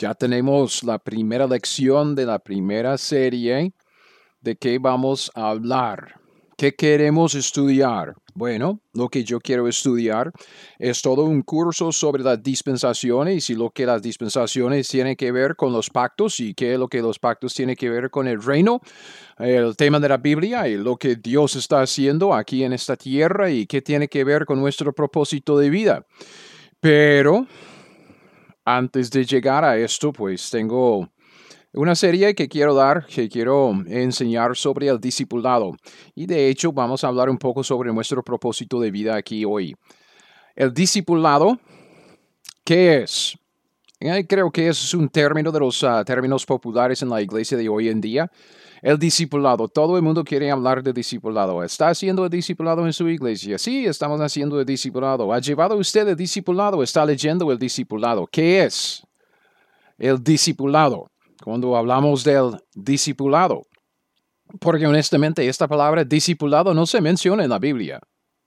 Ya 0.00 0.14
tenemos 0.14 0.82
la 0.82 0.98
primera 0.98 1.46
lección 1.46 2.14
de 2.14 2.24
la 2.24 2.38
primera 2.38 2.96
serie 2.96 3.74
de 4.40 4.56
qué 4.56 4.78
vamos 4.78 5.30
a 5.34 5.50
hablar. 5.50 6.18
¿Qué 6.56 6.74
queremos 6.74 7.34
estudiar? 7.34 8.14
Bueno, 8.32 8.80
lo 8.94 9.10
que 9.10 9.24
yo 9.24 9.40
quiero 9.40 9.68
estudiar 9.68 10.32
es 10.78 11.02
todo 11.02 11.24
un 11.24 11.42
curso 11.42 11.92
sobre 11.92 12.22
las 12.22 12.42
dispensaciones 12.42 13.50
y 13.50 13.54
lo 13.54 13.68
que 13.68 13.84
las 13.84 14.00
dispensaciones 14.00 14.88
tienen 14.88 15.16
que 15.16 15.32
ver 15.32 15.54
con 15.54 15.70
los 15.70 15.90
pactos 15.90 16.40
y 16.40 16.54
qué 16.54 16.72
es 16.72 16.78
lo 16.78 16.88
que 16.88 17.02
los 17.02 17.18
pactos 17.18 17.52
tienen 17.52 17.76
que 17.76 17.90
ver 17.90 18.08
con 18.08 18.26
el 18.26 18.42
reino, 18.42 18.80
el 19.36 19.76
tema 19.76 20.00
de 20.00 20.08
la 20.08 20.16
Biblia 20.16 20.66
y 20.66 20.78
lo 20.78 20.96
que 20.96 21.16
Dios 21.16 21.56
está 21.56 21.82
haciendo 21.82 22.32
aquí 22.32 22.64
en 22.64 22.72
esta 22.72 22.96
tierra 22.96 23.50
y 23.50 23.66
qué 23.66 23.82
tiene 23.82 24.08
que 24.08 24.24
ver 24.24 24.46
con 24.46 24.60
nuestro 24.60 24.94
propósito 24.94 25.58
de 25.58 25.68
vida. 25.68 26.06
Pero 26.80 27.46
antes 28.76 29.10
de 29.10 29.24
llegar 29.24 29.64
a 29.64 29.76
esto, 29.76 30.12
pues 30.12 30.50
tengo 30.50 31.08
una 31.72 31.94
serie 31.94 32.34
que 32.34 32.48
quiero 32.48 32.74
dar, 32.74 33.06
que 33.06 33.28
quiero 33.28 33.72
enseñar 33.86 34.56
sobre 34.56 34.88
el 34.88 35.00
discipulado. 35.00 35.76
Y 36.14 36.26
de 36.26 36.48
hecho 36.48 36.72
vamos 36.72 37.04
a 37.04 37.08
hablar 37.08 37.30
un 37.30 37.38
poco 37.38 37.62
sobre 37.62 37.92
nuestro 37.92 38.22
propósito 38.22 38.80
de 38.80 38.90
vida 38.90 39.16
aquí 39.16 39.44
hoy. 39.44 39.74
El 40.56 40.74
discipulado, 40.74 41.58
¿qué 42.64 43.02
es? 43.02 43.36
Eh, 44.00 44.26
creo 44.26 44.50
que 44.50 44.68
es 44.68 44.94
un 44.94 45.08
término 45.08 45.52
de 45.52 45.60
los 45.60 45.84
ah, 45.84 46.04
términos 46.04 46.46
populares 46.46 47.02
en 47.02 47.10
la 47.10 47.20
iglesia 47.20 47.56
de 47.56 47.68
hoy 47.68 47.88
en 47.88 48.00
día. 48.00 48.30
El 48.82 48.98
discipulado. 48.98 49.68
Todo 49.68 49.96
el 49.96 50.02
mundo 50.02 50.24
quiere 50.24 50.50
hablar 50.50 50.82
de 50.82 50.92
discipulado. 50.92 51.62
¿Está 51.62 51.88
haciendo 51.88 52.24
el 52.24 52.30
discipulado 52.30 52.86
en 52.86 52.92
su 52.92 53.08
iglesia? 53.08 53.58
Sí, 53.58 53.84
estamos 53.84 54.20
haciendo 54.20 54.58
el 54.58 54.66
discipulado. 54.66 55.32
¿Ha 55.32 55.40
llevado 55.40 55.76
usted 55.76 56.08
el 56.08 56.16
discipulado? 56.16 56.82
¿Está 56.82 57.04
leyendo 57.04 57.50
el 57.52 57.58
discipulado? 57.58 58.26
¿Qué 58.26 58.64
es 58.64 59.06
el 59.98 60.22
discipulado? 60.22 61.10
Cuando 61.44 61.76
hablamos 61.76 62.24
del 62.24 62.56
discipulado. 62.74 63.66
Porque 64.58 64.86
honestamente 64.86 65.46
esta 65.46 65.68
palabra 65.68 66.04
discipulado 66.04 66.74
no 66.74 66.86
se 66.86 67.00
menciona 67.00 67.44
en 67.44 67.50
la 67.50 67.58
Biblia. 67.58 68.00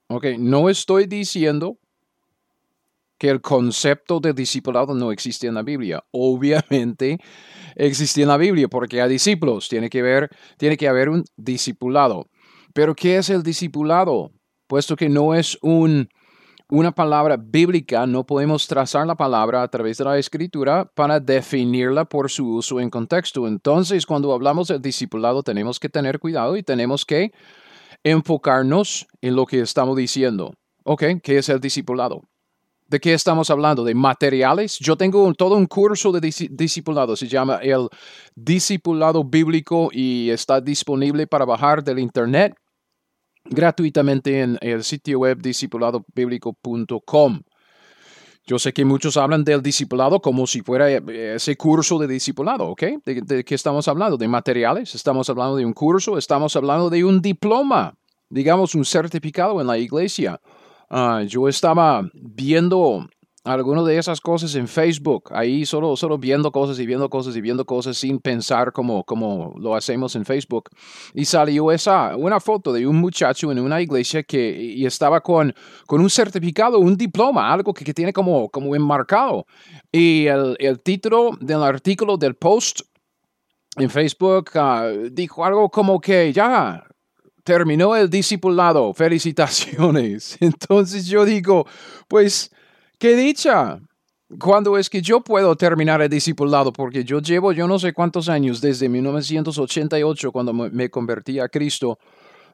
Okay, 0.09 0.37
no 0.37 0.69
estoy 0.69 1.05
diciendo 1.05 1.77
que 3.23 3.29
el 3.29 3.39
concepto 3.39 4.19
de 4.19 4.33
discipulado 4.33 4.93
no 4.93 5.13
existe 5.13 5.47
en 5.47 5.53
la 5.53 5.61
Biblia. 5.61 6.03
Obviamente 6.11 7.19
existe 7.73 8.21
en 8.21 8.27
la 8.27 8.35
Biblia 8.35 8.67
porque 8.67 9.01
hay 9.01 9.09
discípulos, 9.09 9.69
tiene 9.69 9.89
que, 9.89 10.01
ver, 10.01 10.29
tiene 10.57 10.75
que 10.75 10.89
haber 10.89 11.07
un 11.07 11.23
discipulado. 11.37 12.27
Pero 12.73 12.93
¿qué 12.93 13.15
es 13.15 13.29
el 13.29 13.41
discipulado? 13.41 14.31
Puesto 14.67 14.97
que 14.97 15.07
no 15.07 15.33
es 15.35 15.57
un, 15.61 16.09
una 16.67 16.91
palabra 16.91 17.37
bíblica, 17.37 18.05
no 18.05 18.25
podemos 18.25 18.67
trazar 18.67 19.07
la 19.07 19.15
palabra 19.15 19.63
a 19.63 19.69
través 19.69 19.99
de 19.99 20.03
la 20.03 20.17
escritura 20.17 20.91
para 20.93 21.21
definirla 21.21 22.03
por 22.03 22.29
su 22.29 22.55
uso 22.55 22.81
en 22.81 22.89
contexto. 22.89 23.47
Entonces, 23.47 24.05
cuando 24.05 24.33
hablamos 24.33 24.67
del 24.67 24.81
discipulado, 24.81 25.43
tenemos 25.43 25.79
que 25.79 25.87
tener 25.87 26.19
cuidado 26.19 26.57
y 26.57 26.63
tenemos 26.63 27.05
que 27.05 27.31
enfocarnos 28.03 29.07
en 29.21 29.37
lo 29.37 29.45
que 29.45 29.61
estamos 29.61 29.95
diciendo. 29.95 30.51
¿Ok? 30.83 31.03
¿Qué 31.23 31.37
es 31.37 31.47
el 31.47 31.61
discipulado? 31.61 32.23
¿De 32.93 32.99
qué 32.99 33.15
estamos 33.15 33.49
hablando? 33.49 33.83
¿De 33.83 33.95
materiales? 33.95 34.77
Yo 34.77 34.95
tengo 34.95 35.33
todo 35.33 35.55
un 35.55 35.65
curso 35.65 36.11
de 36.11 36.21
discipulado, 36.51 37.15
se 37.15 37.27
llama 37.27 37.55
el 37.63 37.89
Discipulado 38.35 39.23
Bíblico 39.23 39.89
y 39.91 40.29
está 40.29 40.61
disponible 40.61 41.25
para 41.25 41.43
bajar 41.43 41.83
del 41.83 41.97
Internet 41.97 42.53
gratuitamente 43.45 44.41
en 44.41 44.59
el 44.61 44.83
sitio 44.83 45.21
web 45.21 45.41
discipuladobiblico.com. 45.41 47.41
Yo 48.45 48.59
sé 48.59 48.73
que 48.73 48.85
muchos 48.85 49.17
hablan 49.17 49.43
del 49.43 49.63
discipulado 49.63 50.21
como 50.21 50.45
si 50.45 50.61
fuera 50.61 50.91
ese 50.91 51.57
curso 51.57 51.97
de 51.97 52.05
discipulado, 52.05 52.67
¿ok? 52.67 52.83
¿De, 53.03 53.21
¿De, 53.23 53.43
qué 53.43 53.55
estamos 53.55 53.87
hablando? 53.87 54.17
¿De 54.17 54.27
materiales? 54.27 54.93
¿Estamos 54.93 55.27
hablando 55.31 55.55
de 55.55 55.65
un 55.65 55.73
curso? 55.73 56.19
¿Estamos 56.19 56.55
hablando 56.55 56.91
de 56.91 57.03
un 57.03 57.23
diploma? 57.23 57.95
Digamos, 58.29 58.75
un 58.75 58.85
certificado 58.85 59.59
en 59.61 59.65
la 59.65 59.79
iglesia. 59.79 60.39
Ah, 60.95 61.23
yo 61.25 61.47
estaba 61.47 62.07
viendo 62.13 63.07
algunas 63.43 63.83
de 63.83 63.97
esas 63.97 64.21
cosas 64.21 64.53
en 64.53 64.67
Facebook, 64.67 65.31
ahí 65.33 65.65
solo, 65.65 65.95
solo 65.95 66.19
viendo 66.19 66.51
cosas 66.51 66.77
y 66.77 66.85
viendo 66.85 67.09
cosas 67.09 67.35
y 67.35 67.41
viendo 67.41 67.65
cosas 67.65 67.97
sin 67.97 68.19
pensar 68.19 68.71
como, 68.71 69.03
como 69.03 69.55
lo 69.57 69.73
hacemos 69.73 70.15
en 70.15 70.23
Facebook. 70.23 70.69
Y 71.15 71.25
salió 71.25 71.71
esa, 71.71 72.15
una 72.15 72.39
foto 72.39 72.71
de 72.71 72.85
un 72.85 72.97
muchacho 72.97 73.51
en 73.51 73.57
una 73.57 73.81
iglesia 73.81 74.21
que 74.21 74.55
y 74.55 74.85
estaba 74.85 75.19
con, 75.21 75.51
con 75.87 75.99
un 75.99 76.11
certificado, 76.11 76.77
un 76.77 76.95
diploma, 76.95 77.51
algo 77.51 77.73
que, 77.73 77.83
que 77.83 77.93
tiene 77.95 78.13
como, 78.13 78.47
como 78.49 78.75
enmarcado. 78.75 79.47
Y 79.91 80.27
el, 80.27 80.55
el 80.59 80.79
título 80.79 81.31
del 81.41 81.63
artículo 81.63 82.17
del 82.17 82.35
post 82.35 82.81
en 83.77 83.89
Facebook 83.89 84.51
uh, 84.53 85.09
dijo 85.11 85.43
algo 85.43 85.69
como 85.69 85.99
que 85.99 86.31
ya, 86.31 86.85
terminó 87.43 87.95
el 87.95 88.09
discipulado, 88.09 88.93
felicitaciones. 88.95 90.37
Entonces 90.41 91.05
yo 91.05 91.25
digo, 91.25 91.65
pues, 92.07 92.51
qué 92.97 93.15
dicha. 93.15 93.79
¿Cuándo 94.39 94.79
es 94.79 94.89
que 94.89 95.01
yo 95.01 95.21
puedo 95.21 95.55
terminar 95.55 96.01
el 96.01 96.09
discipulado? 96.09 96.73
Porque 96.73 97.03
yo 97.03 97.19
llevo 97.19 97.51
yo 97.51 97.67
no 97.67 97.77
sé 97.77 97.93
cuántos 97.93 98.29
años, 98.29 98.61
desde 98.61 98.89
1988, 98.89 100.31
cuando 100.31 100.53
me 100.53 100.89
convertí 100.89 101.39
a 101.39 101.49
Cristo, 101.49 101.99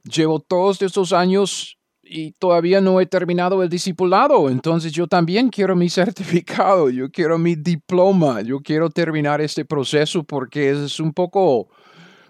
llevo 0.04 0.42
todos 0.42 0.82
estos 0.82 1.14
años 1.14 1.80
y 2.10 2.32
todavía 2.34 2.82
no 2.82 3.00
he 3.00 3.06
terminado 3.06 3.62
el 3.64 3.70
discipulado. 3.70 4.50
Entonces 4.50 4.92
yo 4.92 5.08
también 5.08 5.50
quiero 5.50 5.76
mi 5.76 5.90
certificado, 5.90 6.90
yo 6.90 7.10
quiero 7.10 7.38
mi 7.38 7.56
diploma, 7.56 8.42
yo 8.42 8.60
quiero 8.60 8.90
terminar 8.90 9.42
este 9.42 9.64
proceso 9.64 10.24
porque 10.24 10.72
es 10.72 11.00
un 11.00 11.14
poco 11.14 11.70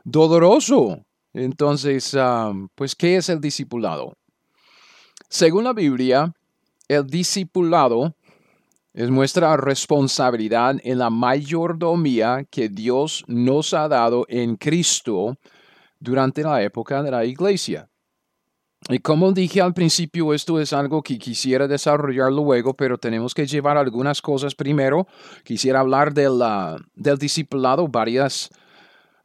doloroso. 0.03 1.05
Entonces, 1.43 2.17
pues, 2.75 2.95
¿qué 2.95 3.15
es 3.15 3.29
el 3.29 3.39
discipulado? 3.39 4.13
Según 5.29 5.63
la 5.63 5.73
Biblia, 5.73 6.33
el 6.87 7.07
discipulado 7.07 8.13
es 8.93 9.09
nuestra 9.09 9.55
responsabilidad 9.55 10.75
en 10.83 10.97
la 10.97 11.09
mayordomía 11.09 12.45
que 12.49 12.67
Dios 12.67 13.23
nos 13.27 13.73
ha 13.73 13.87
dado 13.87 14.25
en 14.27 14.57
Cristo 14.57 15.37
durante 15.99 16.43
la 16.43 16.61
época 16.61 17.01
de 17.03 17.11
la 17.11 17.23
iglesia. 17.23 17.89
Y 18.89 18.99
como 18.99 19.31
dije 19.31 19.61
al 19.61 19.73
principio, 19.73 20.33
esto 20.33 20.59
es 20.59 20.73
algo 20.73 21.01
que 21.01 21.17
quisiera 21.17 21.67
desarrollar 21.67 22.33
luego, 22.33 22.73
pero 22.73 22.97
tenemos 22.97 23.33
que 23.33 23.45
llevar 23.45 23.77
algunas 23.77 24.21
cosas 24.21 24.55
primero. 24.55 25.07
Quisiera 25.45 25.79
hablar 25.79 26.13
del, 26.13 26.41
del 26.95 27.17
discipulado, 27.17 27.87
varias 27.87 28.49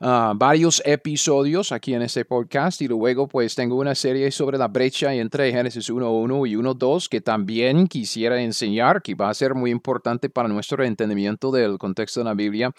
Ah, 0.06 0.34
varios 0.36 0.82
episodios 0.84 1.72
aquí 1.72 1.94
en 1.94 2.02
este 2.02 2.26
podcast 2.26 2.82
y 2.82 2.88
luego 2.88 3.26
pues 3.26 3.54
tengo 3.54 3.76
una 3.76 3.94
serie 3.94 4.30
sobre 4.30 4.58
la 4.58 4.68
brecha 4.68 5.14
entre 5.14 5.50
Génesis 5.50 5.88
1.1 5.88 6.46
y 6.46 6.56
1.2 6.56 7.08
que 7.08 7.22
también 7.22 7.86
quisiera 7.86 8.38
enseñar, 8.38 9.00
que 9.00 9.14
va 9.14 9.30
a 9.30 9.34
ser 9.34 9.54
muy 9.54 9.70
importante 9.70 10.28
para 10.28 10.46
nuestro 10.46 10.84
entendimiento 10.84 11.50
del 11.50 11.78
contexto 11.78 12.20
de 12.20 12.24
la 12.24 12.34
Biblia. 12.34 12.70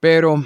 Pero 0.00 0.44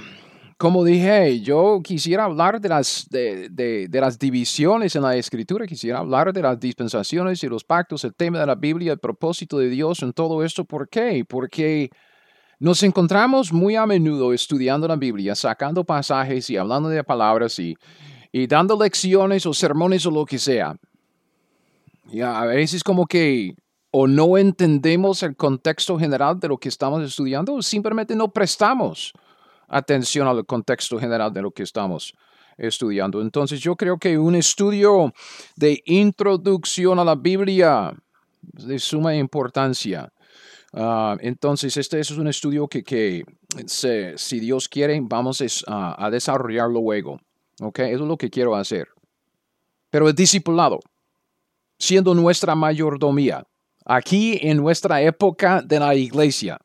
como 0.59 0.85
dije, 0.85 1.41
yo 1.41 1.81
quisiera 1.83 2.25
hablar 2.25 2.61
de 2.61 2.69
las, 2.69 3.07
de, 3.09 3.49
de, 3.49 3.89
de, 3.89 4.01
las 4.03 4.19
divisiones 4.19 4.95
en 4.95 5.05
la 5.05 5.17
escritura, 5.17 5.67
quisiera 5.67 6.01
hablar 6.01 6.35
de 6.35 6.43
las 6.43 6.61
dispensaciones 6.61 7.43
y 7.43 7.49
los 7.49 7.65
pactos, 7.65 8.05
el 8.05 8.15
tema 8.15 8.39
de 8.39 8.45
la 8.45 8.55
Biblia, 8.55 8.93
el 8.93 8.99
propósito 8.99 9.57
de 9.57 9.71
Dios 9.71 10.03
en 10.03 10.13
todo 10.13 10.45
esto. 10.45 10.67
¿Por 10.67 10.91
qué? 10.91 11.25
Porque 11.27 11.89
nos 12.63 12.81
encontramos 12.85 13.53
muy 13.53 13.75
a 13.75 13.87
menudo 13.87 14.33
estudiando 14.33 14.87
la 14.87 14.95
Biblia, 14.95 15.35
sacando 15.35 15.83
pasajes 15.83 16.49
y 16.49 16.57
hablando 16.57 16.89
de 16.89 17.03
palabras 17.03 17.59
y, 17.59 17.77
y 18.31 18.47
dando 18.47 18.81
lecciones 18.81 19.45
o 19.47 19.53
sermones 19.53 20.07
o 20.07 20.13
lo 20.13 20.25
que 20.25 20.39
sea. 20.39 20.77
Y 22.09 22.21
a 22.21 22.45
veces 22.45 22.85
como 22.85 23.05
que 23.07 23.57
o 23.91 24.07
no 24.07 24.39
entendemos 24.39 25.25
el 25.25 25.35
contexto 25.35 25.99
general 25.99 26.39
de 26.39 26.47
lo 26.47 26.57
que 26.57 26.69
estamos 26.69 27.03
estudiando 27.03 27.55
o 27.55 27.63
simplemente 27.63 28.15
no 28.15 28.33
prestamos 28.33 29.13
atención 29.67 30.29
al 30.29 30.47
contexto 30.47 31.01
general 31.01 31.33
de 31.33 31.43
lo 31.43 31.51
que 31.51 31.65
estamos 31.65 32.15
estudiando. 32.57 33.21
Entonces 33.21 33.59
yo 33.59 33.75
creo 33.75 33.99
que 33.99 34.17
un 34.17 34.37
estudio 34.37 35.13
de 35.57 35.83
introducción 35.85 37.01
a 37.01 37.05
la 37.05 37.17
Biblia 37.17 37.93
es 38.57 38.67
de 38.69 38.79
suma 38.79 39.17
importancia. 39.17 40.13
Ah, 40.73 41.17
entonces, 41.21 41.77
este, 41.77 42.01
es 42.01 42.11
un 42.13 42.29
estudio 42.29 42.67
que, 42.67 43.25
si 43.67 44.41
Dios 44.41 44.69
quiere, 44.69 44.99
vamos 45.03 45.43
a, 45.67 46.11
desarrollarlo 46.11 46.81
luego. 46.81 47.21
¿Ok? 47.61 47.81
Eso 47.81 48.03
es 48.03 48.09
lo 48.09 48.17
que 48.17 48.31
quiero 48.31 48.57
hacer. 48.57 48.89
Pero 49.91 50.09
el 50.09 50.15
discipulado, 50.15 50.81
siendo 51.79 52.15
nuestra 52.15 52.55
mayordomía, 52.55 53.45
aquí 53.85 54.39
en 54.41 54.57
nuestra 54.57 55.03
época 55.03 55.61
de 55.61 55.79
la 55.79 55.95
iglesia, 55.95 56.59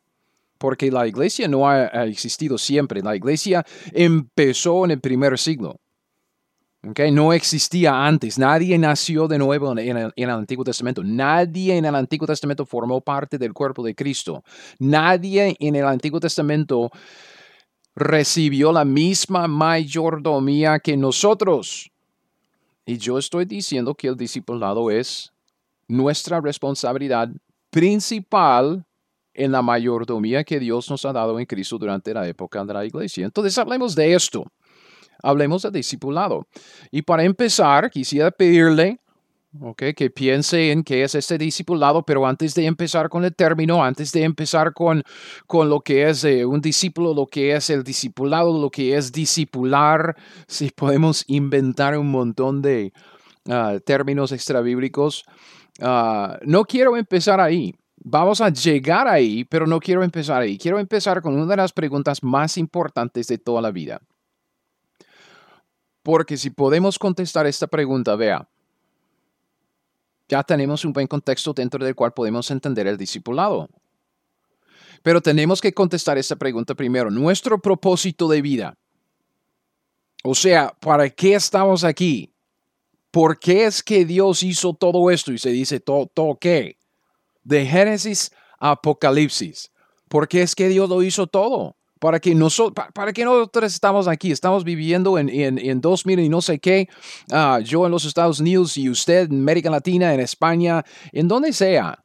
porque 0.58 0.90
la 0.90 1.06
iglesia 1.06 1.48
no 1.48 1.68
ha, 1.68 1.86
existido 2.06 2.58
siempre, 2.58 3.02
la 3.02 3.16
iglesia 3.16 3.66
empezó 3.92 4.86
en 4.86 4.92
el 4.92 5.00
primer 5.02 5.38
siglo. 5.38 5.80
Okay, 6.90 7.12
no 7.12 7.34
existía 7.34 8.06
antes, 8.06 8.40
nadie 8.40 8.78
nació 8.78 9.28
de 9.28 9.38
nuevo 9.38 9.74
en 9.74 9.80
el, 9.80 10.14
en 10.16 10.24
el, 10.24 10.30
Antiguo 10.30 10.64
Testamento, 10.64 11.04
nadie 11.04 11.76
en 11.76 11.84
el 11.84 11.94
Antiguo 11.96 12.26
Testamento 12.26 12.66
formó 12.66 13.02
parte 13.02 13.38
del 13.38 13.52
cuerpo 13.52 13.84
de 13.84 13.94
Cristo, 13.94 14.42
nadie 14.80 15.58
en 15.60 15.76
el 15.76 15.86
Antiguo 15.86 16.22
Testamento 16.22 16.90
recibió 17.94 18.72
la 18.72 18.86
misma 18.86 19.48
mayordomía 19.48 20.80
que 20.80 20.96
nosotros. 20.96 21.92
Y 22.86 22.98
yo 22.98 23.18
estoy 23.18 23.44
diciendo 23.44 23.94
que 23.94 24.08
el 24.08 24.16
discipulado 24.16 24.90
es 24.90 25.34
nuestra 25.90 26.40
responsabilidad 26.40 27.30
principal 27.70 28.86
en 29.34 29.52
la 29.52 29.62
mayordomía 29.62 30.44
que 30.46 30.60
Dios 30.60 30.90
nos 30.90 31.04
ha 31.04 31.12
dado 31.12 31.38
en 31.38 31.46
Cristo 31.46 31.78
durante 31.78 32.14
la 32.14 32.26
época 32.28 32.64
de 32.64 32.74
la 32.74 32.86
iglesia. 32.86 33.26
Entonces 33.26 33.58
hablemos 33.58 33.94
de 33.94 34.14
esto. 34.14 34.46
Hablemos 35.28 35.62
de 35.64 35.72
discipulado. 35.72 36.48
Y 36.90 37.02
para 37.02 37.24
empezar, 37.24 37.90
quisiera 37.90 38.32
pedirle 38.32 39.00
Okay, 39.60 39.94
que 39.94 40.10
piense 40.10 40.72
en 40.72 40.84
qué 40.84 41.04
es 41.04 41.16
este 41.16 41.38
discipulado, 41.38 42.04
pero 42.04 42.28
antes 42.28 42.54
de 42.54 42.66
empezar 42.66 43.10
con 43.10 43.24
el 43.24 43.34
término, 43.34 43.84
antes 43.84 44.12
de 44.12 44.24
empezar 44.24 44.74
con, 44.74 45.02
con 45.48 45.70
lo 45.70 45.80
que 45.80 46.08
es 46.10 46.24
eh, 46.26 46.46
un 46.46 46.62
discípulo, 46.62 47.14
lo 47.14 47.26
que 47.26 47.56
es 47.56 47.70
el 47.70 47.84
discipulado, 47.84 48.60
lo 48.60 48.70
que 48.70 48.96
es 48.96 49.12
discipular, 49.12 50.16
si 50.48 50.70
podemos 50.70 51.24
inventar 51.28 51.98
un 51.98 52.12
montón 52.12 52.62
de 52.62 52.94
uh, 53.46 53.80
términos 53.80 54.32
extrabíblicos, 54.32 55.24
uh, 55.80 56.38
no 56.44 56.66
quiero 56.66 56.96
empezar 56.98 57.40
ahí. 57.40 57.74
Vamos 58.04 58.42
a 58.42 58.50
llegar 58.50 59.08
ahí, 59.08 59.44
pero 59.46 59.66
no 59.66 59.80
quiero 59.80 60.04
empezar 60.04 60.42
ahí. 60.42 60.58
Quiero 60.58 60.78
empezar 60.78 61.22
con 61.22 61.36
una 61.36 61.48
de 61.48 61.58
las 61.58 61.74
preguntas 61.74 62.22
más 62.22 62.58
importantes 62.58 63.28
de 63.28 63.38
toda 63.38 63.62
la 63.62 63.72
vida. 63.72 64.02
Porque 66.08 66.38
si 66.38 66.52
podemos 66.52 66.98
contestar 66.98 67.48
esta 67.48 67.68
pregunta, 67.68 68.16
vea, 68.16 68.48
ya 70.30 70.42
tenemos 70.42 70.86
un 70.86 70.94
buen 70.94 71.06
contexto 71.06 71.52
dentro 71.52 71.84
del 71.84 71.96
cual 71.96 72.14
podemos 72.14 72.50
entender 72.50 72.88
el 72.88 72.96
discipulado. 72.96 73.68
Pero 75.04 75.20
tenemos 75.20 75.60
que 75.60 75.74
contestar 75.74 76.18
esta 76.18 76.38
pregunta 76.38 76.76
primero. 76.76 77.12
Nuestro 77.12 77.60
propósito 77.60 78.30
de 78.30 78.42
vida. 78.42 78.78
O 80.24 80.34
sea, 80.34 80.74
¿para 80.80 81.10
qué 81.10 81.36
estamos 81.36 81.84
aquí? 81.84 82.32
¿Por 83.12 83.38
qué 83.38 83.66
es 83.66 83.84
que 83.84 84.06
Dios 84.06 84.44
hizo 84.44 84.74
todo 84.74 85.12
esto? 85.12 85.34
Y 85.34 85.38
se 85.38 85.50
dice, 85.50 85.82
¿todo, 85.82 86.06
todo 86.06 86.38
qué? 86.38 86.78
De 87.44 87.66
Génesis 87.66 88.32
a 88.60 88.72
Apocalipsis. 88.72 89.74
¿Por 90.08 90.30
qué 90.30 90.44
es 90.44 90.56
que 90.56 90.70
Dios 90.70 90.88
lo 90.88 91.04
hizo 91.04 91.28
todo? 91.28 91.76
Para 92.00 92.20
que, 92.20 92.34
nosotros, 92.36 92.88
para 92.94 93.14
que 93.14 93.26
nosotros 93.26 93.74
estamos 93.74 94.08
aquí, 94.08 94.32
estamos 94.32 94.64
viviendo 94.64 95.18
en, 95.18 95.30
en, 95.30 95.58
en 95.58 95.82
2000 95.82 96.20
y 96.20 96.30
no 96.30 96.42
sé 96.42 96.60
qué, 96.60 96.88
uh, 97.32 97.60
yo 97.62 97.86
en 97.86 97.92
los 97.92 98.06
Estados 98.06 98.40
Unidos 98.40 98.78
y 98.78 98.90
usted 98.90 99.30
en 99.30 99.40
América 99.40 99.70
Latina, 99.70 100.14
en 100.14 100.20
España, 100.20 100.84
en 101.12 101.28
donde 101.28 101.54
sea. 101.54 102.04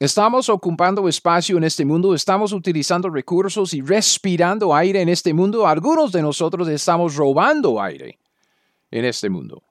Estamos 0.00 0.48
ocupando 0.48 1.08
espacio 1.08 1.56
en 1.56 1.64
este 1.64 1.84
mundo, 1.84 2.14
estamos 2.14 2.52
utilizando 2.52 3.08
recursos 3.08 3.72
y 3.74 3.80
respirando 3.80 4.74
aire 4.74 5.00
en 5.00 5.08
este 5.08 5.32
mundo. 5.32 5.66
Algunos 5.66 6.10
de 6.10 6.20
nosotros 6.20 6.66
estamos 6.68 7.14
robando 7.14 7.80
aire 7.80 8.18
en 8.90 9.04
este 9.04 9.30
mundo. 9.30 9.62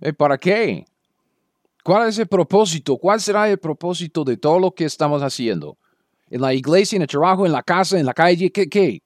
¿Eh, 0.00 0.12
¿Para 0.12 0.36
qué? 0.36 0.84
¿Cuál 1.82 2.08
es 2.08 2.18
el 2.18 2.26
propósito? 2.26 2.98
¿Cuál 2.98 3.20
será 3.20 3.48
el 3.48 3.58
propósito 3.58 4.22
de 4.22 4.36
todo 4.36 4.58
lo 4.58 4.70
que 4.72 4.84
estamos 4.84 5.22
haciendo? 5.22 5.78
En 6.30 6.40
la 6.40 6.54
iglesia, 6.54 6.96
en 6.96 7.02
el 7.02 7.08
trabajo, 7.08 7.44
en 7.44 7.52
la 7.52 7.62
casa, 7.62 7.98
en 7.98 8.06
la 8.06 8.14
calle, 8.14 8.50
¿qué? 8.50 8.68
qué? 8.68 9.02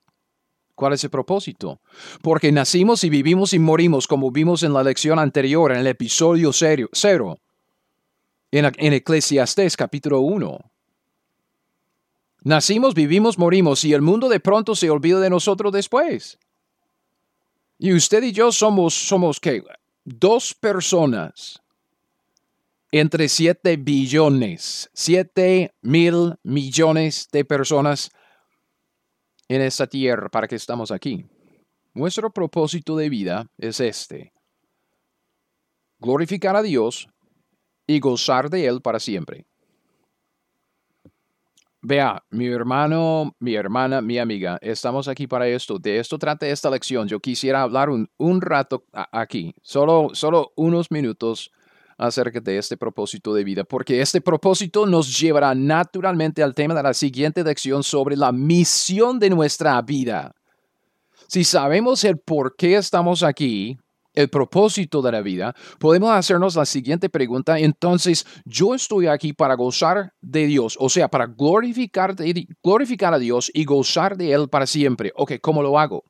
¿Cuál 0.74 0.92
es 0.92 1.02
el 1.04 1.10
propósito? 1.10 1.80
Porque 2.22 2.52
nacimos 2.52 3.02
y 3.04 3.08
vivimos 3.08 3.52
y 3.54 3.58
morimos, 3.58 4.06
como 4.06 4.30
vimos 4.30 4.62
en 4.62 4.72
la 4.72 4.82
lección 4.82 5.18
anterior, 5.18 5.72
en 5.72 5.78
el 5.78 5.86
episodio 5.86 6.52
cero, 6.52 7.38
en, 8.50 8.72
en 8.76 8.92
Eclesiastés 8.92 9.76
capítulo 9.76 10.20
1. 10.20 10.58
Nacimos, 12.42 12.94
vivimos, 12.94 13.38
morimos 13.38 13.84
y 13.84 13.94
el 13.94 14.02
mundo 14.02 14.28
de 14.28 14.40
pronto 14.40 14.74
se 14.74 14.90
olvida 14.90 15.18
de 15.20 15.30
nosotros 15.30 15.72
después. 15.72 16.38
Y 17.78 17.94
usted 17.94 18.22
y 18.22 18.32
yo 18.32 18.52
somos, 18.52 18.94
somos 18.94 19.40
¿qué? 19.40 19.62
Dos 20.04 20.54
personas 20.54 21.63
entre 22.96 23.28
7 23.28 23.76
billones, 23.76 24.88
7 24.92 25.74
mil 25.82 26.36
millones 26.44 27.28
de 27.32 27.44
personas 27.44 28.12
en 29.48 29.62
esta 29.62 29.88
tierra 29.88 30.28
para 30.28 30.46
que 30.46 30.54
estamos 30.54 30.92
aquí. 30.92 31.26
Nuestro 31.92 32.30
propósito 32.30 32.96
de 32.96 33.08
vida 33.08 33.50
es 33.58 33.80
este. 33.80 34.32
Glorificar 35.98 36.54
a 36.54 36.62
Dios 36.62 37.08
y 37.84 37.98
gozar 37.98 38.48
de 38.48 38.64
Él 38.64 38.80
para 38.80 39.00
siempre. 39.00 39.44
Vea, 41.82 42.22
mi 42.30 42.46
hermano, 42.46 43.34
mi 43.40 43.56
hermana, 43.56 44.02
mi 44.02 44.20
amiga, 44.20 44.56
estamos 44.62 45.08
aquí 45.08 45.26
para 45.26 45.48
esto. 45.48 45.80
De 45.80 45.98
esto 45.98 46.16
trata 46.16 46.46
esta 46.46 46.70
lección. 46.70 47.08
Yo 47.08 47.18
quisiera 47.18 47.62
hablar 47.62 47.90
un, 47.90 48.08
un 48.18 48.40
rato 48.40 48.84
aquí, 48.92 49.52
solo, 49.62 50.10
solo 50.12 50.52
unos 50.54 50.92
minutos 50.92 51.50
acerca 51.96 52.40
de 52.40 52.58
este 52.58 52.76
propósito 52.76 53.34
de 53.34 53.44
vida, 53.44 53.64
porque 53.64 54.00
este 54.00 54.20
propósito 54.20 54.86
nos 54.86 55.18
llevará 55.18 55.54
naturalmente 55.54 56.42
al 56.42 56.54
tema 56.54 56.74
de 56.74 56.82
la 56.82 56.94
siguiente 56.94 57.42
lección 57.44 57.82
sobre 57.82 58.16
la 58.16 58.32
misión 58.32 59.18
de 59.18 59.30
nuestra 59.30 59.80
vida. 59.82 60.34
Si 61.28 61.44
sabemos 61.44 62.04
el 62.04 62.18
por 62.18 62.54
qué 62.56 62.76
estamos 62.76 63.22
aquí, 63.22 63.78
el 64.14 64.28
propósito 64.28 65.02
de 65.02 65.12
la 65.12 65.20
vida, 65.20 65.54
podemos 65.78 66.10
hacernos 66.10 66.54
la 66.54 66.64
siguiente 66.64 67.08
pregunta. 67.08 67.58
Entonces, 67.58 68.24
yo 68.44 68.74
estoy 68.74 69.08
aquí 69.08 69.32
para 69.32 69.54
gozar 69.54 70.12
de 70.20 70.46
Dios, 70.46 70.76
o 70.78 70.88
sea, 70.88 71.08
para 71.08 71.26
glorificar, 71.26 72.14
glorificar 72.62 73.12
a 73.12 73.18
Dios 73.18 73.50
y 73.52 73.64
gozar 73.64 74.16
de 74.16 74.32
Él 74.32 74.48
para 74.48 74.66
siempre. 74.66 75.12
Ok, 75.16 75.32
¿cómo 75.40 75.62
lo 75.62 75.78
hago? 75.78 76.04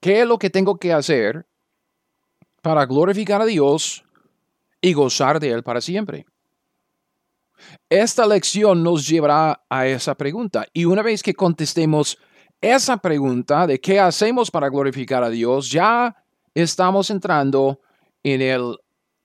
¿Qué 0.00 0.20
es 0.20 0.28
lo 0.28 0.38
que 0.38 0.50
tengo 0.50 0.76
que 0.76 0.92
hacer 0.92 1.46
para 2.60 2.84
glorificar 2.86 3.40
a 3.40 3.46
Dios 3.46 4.04
y 4.84 4.92
gozar 4.92 5.40
de 5.40 5.50
Él 5.50 5.62
para 5.62 5.80
siempre. 5.80 6.26
Esta 7.88 8.26
lección 8.26 8.82
nos 8.82 9.08
llevará 9.08 9.64
a 9.70 9.86
esa 9.86 10.14
pregunta 10.14 10.66
y 10.74 10.84
una 10.84 11.00
vez 11.00 11.22
que 11.22 11.32
contestemos 11.32 12.18
esa 12.60 12.98
pregunta 12.98 13.66
de 13.66 13.80
qué 13.80 13.98
hacemos 13.98 14.50
para 14.50 14.68
glorificar 14.68 15.24
a 15.24 15.30
Dios, 15.30 15.70
ya 15.70 16.14
estamos 16.52 17.08
entrando 17.08 17.80
en 18.22 18.42
el, 18.42 18.76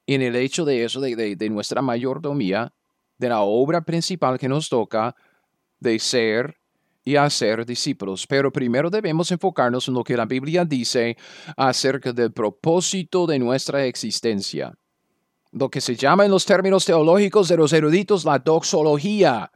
en 0.07 0.21
el 0.21 0.37
hecho 0.37 0.63
de 0.63 0.85
eso, 0.85 1.01
de, 1.01 1.35
de 1.35 1.49
nuestra 1.49 1.81
mayordomía, 1.81 2.71
de 3.17 3.27
la 3.27 3.41
obra 3.41 3.81
principal 3.81 4.39
que 4.39 4.47
nos 4.47 4.69
toca 4.69 5.13
de 5.77 5.99
ser 5.99 6.55
y 7.03 7.17
hacer 7.17 7.65
discípulos. 7.65 8.25
Pero 8.27 8.49
primero 8.49 8.89
debemos 8.89 9.29
enfocarnos 9.29 9.89
en 9.89 9.95
lo 9.95 10.05
que 10.05 10.15
la 10.15 10.25
Biblia 10.25 10.63
dice 10.63 11.17
acerca 11.57 12.13
del 12.13 12.31
propósito 12.31 13.27
de 13.27 13.39
nuestra 13.39 13.83
existencia 13.83 14.73
lo 15.51 15.69
que 15.69 15.81
se 15.81 15.95
llama 15.95 16.25
en 16.25 16.31
los 16.31 16.45
términos 16.45 16.85
teológicos 16.85 17.47
de 17.47 17.57
los 17.57 17.73
eruditos 17.73 18.25
la 18.25 18.39
doxología. 18.39 19.51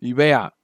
Y 0.00 0.12
vea, 0.12 0.54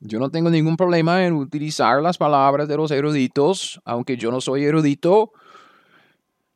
yo 0.00 0.18
no 0.18 0.30
tengo 0.30 0.50
ningún 0.50 0.76
problema 0.76 1.24
en 1.26 1.34
utilizar 1.34 2.02
las 2.02 2.18
palabras 2.18 2.68
de 2.68 2.76
los 2.76 2.90
eruditos, 2.90 3.80
aunque 3.84 4.16
yo 4.16 4.30
no 4.30 4.40
soy 4.40 4.64
erudito. 4.64 5.32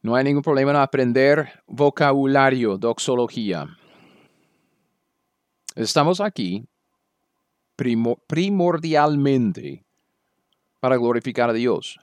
No 0.01 0.15
hay 0.15 0.25
ningún 0.25 0.43
problema 0.43 0.71
en 0.71 0.79
aprender 0.79 1.63
vocabulario, 1.67 2.79
doxología. 2.79 3.67
Estamos 5.75 6.21
aquí 6.21 6.67
primordialmente 7.77 9.85
para 10.81 10.97
glorificar 10.97 11.51
a 11.51 11.53
Dios, 11.53 11.99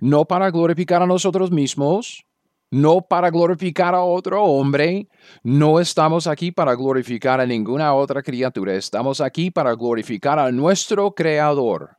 no 0.00 0.24
para 0.24 0.50
glorificar 0.50 1.02
a 1.02 1.06
nosotros 1.06 1.50
mismos, 1.50 2.24
no 2.72 3.02
para 3.02 3.30
glorificar 3.30 3.94
a 3.94 4.02
otro 4.02 4.42
hombre, 4.44 5.06
no 5.42 5.78
estamos 5.78 6.26
aquí 6.26 6.50
para 6.50 6.74
glorificar 6.74 7.38
a 7.38 7.46
ninguna 7.46 7.92
otra 7.94 8.22
criatura, 8.22 8.74
estamos 8.74 9.20
aquí 9.20 9.50
para 9.50 9.74
glorificar 9.74 10.38
a 10.38 10.50
nuestro 10.50 11.14
Creador. 11.14 11.98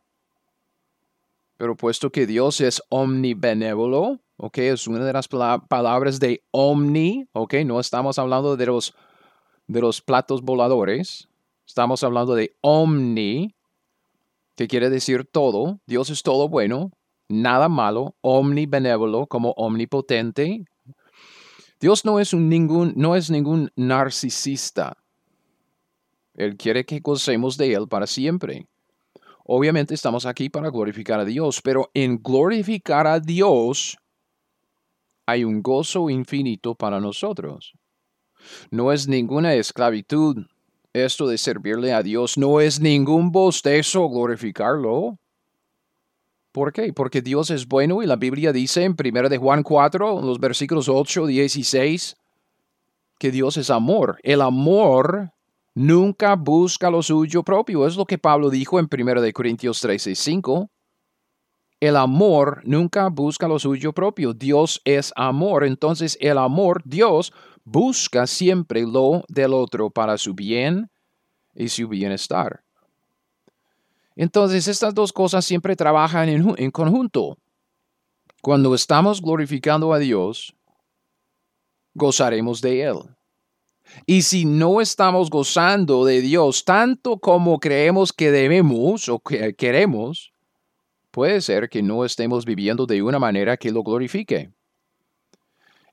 Pero 1.57 1.77
puesto 1.77 2.11
que 2.11 2.25
Dios 2.25 2.59
es 2.59 2.81
omnibenévolo, 2.89 4.19
ok, 4.37 4.57
es 4.57 4.87
una 4.87 5.05
de 5.05 5.13
las 5.13 5.27
palabras 5.27 6.19
de 6.19 6.43
omni, 6.49 7.27
ok, 7.33 7.53
no 7.65 7.79
estamos 7.79 8.17
hablando 8.17 8.57
de 8.57 8.65
los, 8.65 8.95
de 9.67 9.79
los 9.79 10.01
platos 10.01 10.41
voladores, 10.41 11.29
estamos 11.67 12.03
hablando 12.03 12.33
de 12.33 12.57
omni, 12.61 13.55
que 14.55 14.67
quiere 14.67 14.89
decir 14.89 15.23
todo. 15.31 15.79
Dios 15.85 16.09
es 16.09 16.23
todo 16.23 16.49
bueno, 16.49 16.91
nada 17.29 17.69
malo, 17.69 18.15
omnibenévolo 18.21 19.27
como 19.27 19.51
omnipotente. 19.51 20.65
Dios 21.79 22.05
no 22.05 22.19
es, 22.19 22.33
un 22.33 22.49
ningún, 22.49 22.93
no 22.95 23.15
es 23.15 23.29
ningún 23.29 23.71
narcisista. 23.75 24.97
Él 26.35 26.57
quiere 26.57 26.85
que 26.85 26.99
gocemos 26.99 27.57
de 27.57 27.73
Él 27.73 27.87
para 27.87 28.07
siempre. 28.07 28.67
Obviamente 29.45 29.93
estamos 29.93 30.25
aquí 30.25 30.49
para 30.49 30.69
glorificar 30.69 31.19
a 31.19 31.25
Dios, 31.25 31.61
pero 31.61 31.91
en 31.93 32.21
glorificar 32.21 33.05
a 33.07 33.19
Dios 33.19 33.97
hay 35.25 35.43
un 35.43 35.61
gozo 35.61 36.09
infinito 36.09 36.75
para 36.75 36.99
nosotros. 36.99 37.73
No 38.71 38.91
es 38.91 39.07
ninguna 39.07 39.53
esclavitud 39.53 40.45
esto 40.93 41.27
de 41.27 41.37
servirle 41.37 41.91
a 41.93 42.03
Dios, 42.03 42.37
no 42.37 42.61
es 42.61 42.79
ningún 42.79 43.31
bostezo 43.31 44.07
glorificarlo. 44.09 45.17
¿Por 46.53 46.71
qué? 46.71 46.93
Porque 46.93 47.23
Dios 47.23 47.49
es 47.49 47.67
bueno 47.67 48.03
y 48.03 48.05
la 48.05 48.15
Biblia 48.15 48.53
dice 48.53 48.83
en 48.83 48.95
1 48.97 49.27
de 49.27 49.39
Juan 49.39 49.63
4, 49.63 50.21
los 50.21 50.39
versículos 50.39 50.87
8 50.87 51.27
y 51.27 51.39
16, 51.39 52.15
que 53.17 53.31
Dios 53.31 53.57
es 53.57 53.71
amor. 53.71 54.19
El 54.21 54.39
amor 54.39 55.31
nunca 55.73 56.35
busca 56.35 56.91
lo 56.91 57.01
suyo 57.01 57.41
propio. 57.41 57.87
Es 57.87 57.97
lo 57.97 58.05
que 58.05 58.19
Pablo 58.19 58.51
dijo 58.51 58.79
en 58.79 58.87
1 58.87 59.21
de 59.21 59.33
Corintios 59.33 59.81
13, 59.81 60.13
5. 60.13 60.69
El 61.79 61.97
amor 61.97 62.61
nunca 62.65 63.09
busca 63.09 63.47
lo 63.47 63.57
suyo 63.57 63.91
propio. 63.91 64.35
Dios 64.35 64.79
es 64.85 65.11
amor. 65.15 65.63
Entonces 65.63 66.19
el 66.21 66.37
amor, 66.37 66.83
Dios, 66.85 67.33
busca 67.63 68.27
siempre 68.27 68.83
lo 68.83 69.23
del 69.27 69.55
otro 69.55 69.89
para 69.89 70.19
su 70.19 70.35
bien 70.35 70.91
y 71.55 71.69
su 71.69 71.87
bienestar. 71.87 72.62
Entonces 74.15 74.67
estas 74.67 74.93
dos 74.93 75.11
cosas 75.11 75.45
siempre 75.45 75.75
trabajan 75.75 76.29
en, 76.29 76.71
conjunto. 76.71 77.37
Cuando 78.41 78.75
estamos 78.75 79.21
glorificando 79.21 79.93
a 79.93 79.99
Dios, 79.99 80.53
gozaremos 81.93 82.61
de 82.61 82.81
Él. 82.83 82.97
Y 84.05 84.21
si 84.21 84.45
no 84.45 84.81
estamos 84.81 85.29
gozando 85.29 86.05
de 86.05 86.21
Dios 86.21 86.63
tanto 86.63 87.19
como 87.19 87.59
creemos 87.59 88.13
que 88.13 88.31
debemos 88.31 89.09
o 89.09 89.19
que 89.19 89.55
queremos, 89.55 90.31
puede 91.11 91.41
ser 91.41 91.69
que 91.69 91.81
no 91.81 92.05
estemos 92.05 92.45
viviendo 92.45 92.85
de 92.85 93.01
una 93.01 93.19
manera 93.19 93.57
que 93.57 93.71
lo 93.71 93.83
glorifique. 93.83 94.51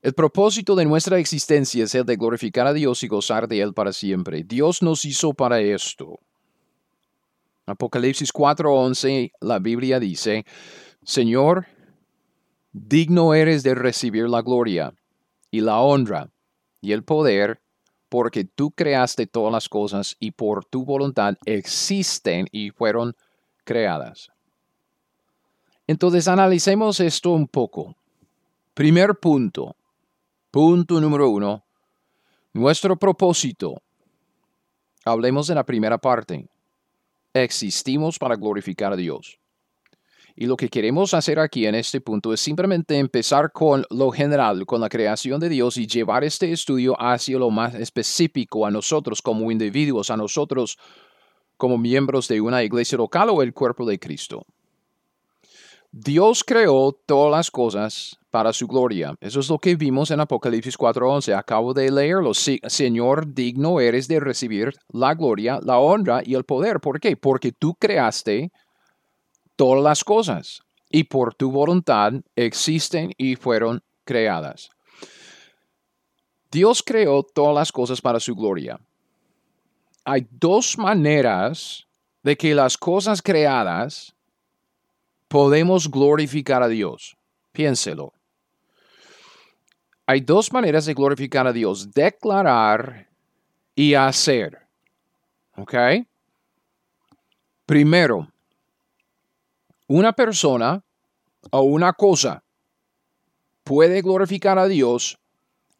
El 0.01 0.13
propósito 0.13 0.75
de 0.75 0.85
nuestra 0.85 1.19
existencia 1.19 1.83
es 1.83 1.93
el 1.93 2.05
de 2.05 2.15
glorificar 2.15 2.65
a 2.65 2.73
Dios 2.73 3.03
y 3.03 3.07
gozar 3.07 3.47
de 3.47 3.61
Él 3.61 3.73
para 3.73 3.93
siempre. 3.93 4.43
Dios 4.43 4.81
nos 4.81 5.05
hizo 5.05 5.33
para 5.33 5.59
esto. 5.59 6.19
Apocalipsis 7.71 8.31
4:11, 8.31 9.31
la 9.41 9.59
Biblia 9.59 9.99
dice, 9.99 10.45
Señor, 11.03 11.67
digno 12.71 13.33
eres 13.33 13.63
de 13.63 13.75
recibir 13.75 14.29
la 14.29 14.41
gloria 14.41 14.93
y 15.49 15.61
la 15.61 15.79
honra 15.79 16.29
y 16.81 16.91
el 16.91 17.03
poder, 17.03 17.61
porque 18.09 18.43
tú 18.43 18.71
creaste 18.71 19.25
todas 19.25 19.51
las 19.51 19.69
cosas 19.69 20.15
y 20.19 20.31
por 20.31 20.65
tu 20.65 20.85
voluntad 20.85 21.35
existen 21.45 22.47
y 22.51 22.71
fueron 22.71 23.15
creadas. 23.63 24.29
Entonces 25.87 26.27
analicemos 26.27 26.99
esto 26.99 27.31
un 27.31 27.47
poco. 27.47 27.95
Primer 28.73 29.15
punto. 29.15 29.75
Punto 30.49 30.99
número 30.99 31.29
uno. 31.29 31.63
Nuestro 32.53 32.97
propósito. 32.97 33.81
Hablemos 35.05 35.47
de 35.47 35.55
la 35.55 35.65
primera 35.65 35.97
parte. 35.97 36.50
Existimos 37.33 38.19
para 38.19 38.35
glorificar 38.35 38.93
a 38.93 38.95
Dios. 38.95 39.39
Y 40.35 40.45
lo 40.45 40.55
que 40.55 40.69
queremos 40.69 41.13
hacer 41.13 41.39
aquí 41.39 41.65
en 41.65 41.75
este 41.75 41.99
punto 41.99 42.33
es 42.33 42.39
simplemente 42.39 42.97
empezar 42.97 43.51
con 43.51 43.85
lo 43.89 44.11
general, 44.11 44.65
con 44.65 44.81
la 44.81 44.89
creación 44.89 45.39
de 45.39 45.49
Dios 45.49 45.77
y 45.77 45.87
llevar 45.87 46.23
este 46.23 46.51
estudio 46.51 46.95
hacia 46.99 47.37
lo 47.37 47.49
más 47.49 47.75
específico 47.75 48.65
a 48.65 48.71
nosotros 48.71 49.21
como 49.21 49.51
individuos, 49.51 50.09
a 50.09 50.17
nosotros 50.17 50.77
como 51.57 51.77
miembros 51.77 52.27
de 52.27 52.41
una 52.41 52.63
iglesia 52.63 52.97
local 52.97 53.29
o 53.29 53.41
el 53.41 53.53
cuerpo 53.53 53.85
de 53.85 53.99
Cristo. 53.99 54.45
Dios 55.91 56.43
creó 56.45 56.93
todas 57.05 57.31
las 57.31 57.51
cosas 57.51 58.17
para 58.31 58.53
su 58.53 58.65
gloria. 58.67 59.13
Eso 59.19 59.41
es 59.41 59.49
lo 59.49 59.59
que 59.59 59.75
vimos 59.75 60.09
en 60.09 60.21
Apocalipsis 60.21 60.77
4:11. 60.77 61.35
Acabo 61.35 61.73
de 61.73 61.91
leerlo. 61.91 62.33
Señor, 62.33 63.33
digno 63.33 63.79
eres 63.79 64.07
de 64.07 64.19
recibir 64.19 64.73
la 64.91 65.13
gloria, 65.13 65.59
la 65.61 65.77
honra 65.77 66.21
y 66.25 66.33
el 66.33 66.45
poder. 66.45 66.79
¿Por 66.79 66.99
qué? 66.99 67.17
Porque 67.17 67.51
tú 67.51 67.75
creaste 67.75 68.51
todas 69.55 69.83
las 69.83 70.03
cosas 70.03 70.61
y 70.89 71.03
por 71.03 71.35
tu 71.35 71.51
voluntad 71.51 72.13
existen 72.35 73.11
y 73.17 73.35
fueron 73.35 73.83
creadas. 74.05 74.69
Dios 76.49 76.81
creó 76.83 77.23
todas 77.23 77.55
las 77.55 77.71
cosas 77.71 78.01
para 78.01 78.19
su 78.19 78.35
gloria. 78.35 78.79
Hay 80.03 80.27
dos 80.31 80.77
maneras 80.77 81.85
de 82.23 82.35
que 82.35 82.55
las 82.55 82.77
cosas 82.77 83.21
creadas 83.21 84.13
podemos 85.27 85.89
glorificar 85.89 86.63
a 86.63 86.67
Dios. 86.67 87.15
Piénselo. 87.51 88.13
Hay 90.11 90.19
dos 90.19 90.51
maneras 90.51 90.85
de 90.85 90.93
glorificar 90.93 91.47
a 91.47 91.53
Dios, 91.53 91.89
declarar 91.93 93.07
y 93.73 93.93
hacer. 93.93 94.67
¿Ok? 95.55 95.73
Primero, 97.65 98.27
una 99.87 100.11
persona 100.11 100.83
o 101.49 101.61
una 101.61 101.93
cosa 101.93 102.43
puede 103.63 104.01
glorificar 104.01 104.59
a 104.59 104.67
Dios 104.67 105.17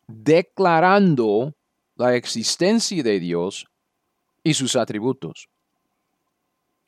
declarando 0.08 1.54
la 1.98 2.16
existencia 2.16 3.04
de 3.04 3.20
Dios 3.20 3.68
y 4.46 4.54
sus 4.54 4.78
atributos. 4.78 5.50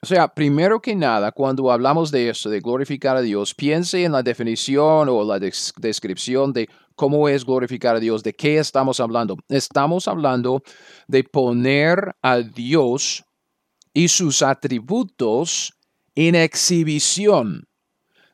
O 0.02 0.06
sea, 0.06 0.30
primero 0.30 0.82
que 0.82 0.96
nada, 0.96 1.34
cuando 1.34 1.72
hablamos 1.72 2.10
de 2.10 2.30
esto, 2.30 2.50
de 2.50 2.60
glorificar 2.60 3.16
a 3.16 3.22
Dios, 3.22 3.54
piense 3.54 4.04
en 4.04 4.14
la 4.14 4.22
definición 4.22 5.08
o 5.10 5.24
la 5.24 5.40
descripción 5.40 6.52
de 6.52 6.70
cómo 6.96 7.28
es 7.30 7.46
glorificar 7.46 7.96
a 7.96 8.00
Dios, 8.00 8.24
de 8.24 8.34
qué 8.34 8.58
estamos 8.58 9.00
hablando. 9.00 9.38
Estamos 9.50 10.08
hablando 10.08 10.64
de 11.08 11.24
poner 11.24 12.16
a 12.22 12.40
Dios 12.40 13.24
y 13.94 14.08
sus 14.08 14.42
atributos 14.42 15.74
en 16.16 16.36
exhibición, 16.36 17.68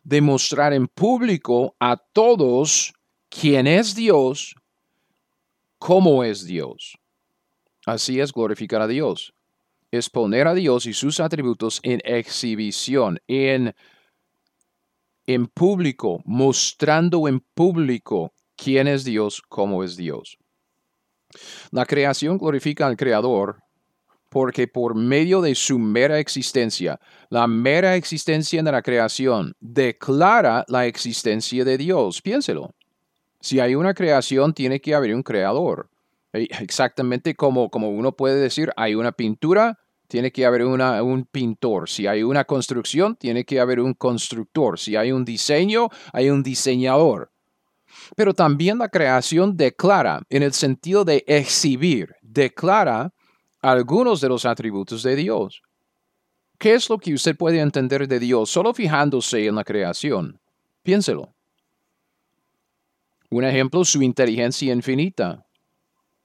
demostrar 0.04 0.74
en 0.74 0.88
público 0.88 1.76
a 1.80 1.98
todos 1.98 2.94
quién 3.30 3.68
es 3.68 3.96
Dios, 3.96 4.56
cómo 5.78 6.24
es 6.24 6.46
Dios. 6.46 6.98
Así 7.86 8.20
es 8.20 8.32
glorificar 8.32 8.82
a 8.82 8.88
Dios 8.88 9.34
es 9.92 10.10
poner 10.10 10.48
a 10.48 10.54
Dios 10.54 10.86
y 10.86 10.94
sus 10.94 11.20
atributos 11.20 11.80
en 11.84 12.02
exhibición, 12.04 13.20
en, 13.28 13.74
en 15.26 15.48
público, 15.48 16.22
mostrando 16.26 17.28
en 17.28 17.40
público 17.40 18.34
quién 18.62 18.88
es 18.88 19.04
Dios, 19.04 19.42
cómo 19.48 19.84
es 19.84 19.96
Dios. 19.96 20.38
La 21.72 21.86
creación 21.86 22.38
glorifica 22.38 22.88
al 22.88 22.98
Creador 22.98 23.58
porque 24.30 24.68
por 24.68 24.96
medio 24.96 25.42
de 25.42 25.56
su 25.56 25.80
mera 25.80 26.20
existencia, 26.20 27.00
la 27.30 27.48
mera 27.48 27.96
existencia 27.96 28.62
de 28.62 28.72
la 28.72 28.82
creación 28.82 29.56
declara 29.60 30.66
la 30.68 30.86
existencia 30.86 31.66
de 31.66 31.78
Dios. 31.78 32.22
Piénselo. 32.22 32.76
Si 33.42 33.60
hay 33.60 33.74
una 33.74 33.94
creación, 33.94 34.54
tiene 34.54 34.80
que 34.82 34.94
haber 34.94 35.16
un 35.16 35.24
creador. 35.24 35.90
Exactamente 36.32 37.34
como, 37.34 37.70
como 37.72 37.90
uno 37.90 38.12
puede 38.12 38.40
decir, 38.40 38.72
hay 38.76 38.94
una 38.94 39.14
pintura, 39.14 39.80
tiene 40.08 40.32
que 40.32 40.46
haber 40.46 40.64
un 40.64 41.28
pintor. 41.32 41.90
Si 41.90 42.06
hay 42.06 42.22
una 42.22 42.46
construcción, 42.46 43.16
tiene 43.16 43.46
que 43.46 43.60
haber 43.60 43.80
un 43.80 43.96
constructor. 43.96 44.78
Si 44.78 44.96
hay 44.96 45.12
un 45.12 45.26
diseño, 45.26 45.90
hay 46.14 46.30
un 46.30 46.44
diseñador. 46.44 47.32
Pero 48.16 48.34
también 48.34 48.78
la 48.78 48.90
creación 48.90 49.56
declara, 49.56 50.22
en 50.30 50.44
el 50.44 50.54
sentido 50.54 51.06
de 51.06 51.24
exhibir, 51.28 52.16
declara 52.22 53.14
algunos 53.62 54.22
de 54.22 54.30
los 54.30 54.46
atributos 54.46 55.04
de 55.04 55.16
Dios. 55.16 55.62
¿Qué 56.58 56.74
es 56.74 56.90
lo 56.90 56.98
que 56.98 57.14
usted 57.14 57.38
puede 57.38 57.60
entender 57.60 58.08
de 58.08 58.20
Dios 58.20 58.50
solo 58.50 58.74
fijándose 58.74 59.46
en 59.46 59.56
la 59.56 59.64
creación? 59.64 60.40
Piénselo. 60.84 61.34
Un 63.30 63.44
ejemplo, 63.44 63.86
su 63.86 64.02
inteligencia 64.02 64.74
infinita. 64.74 65.46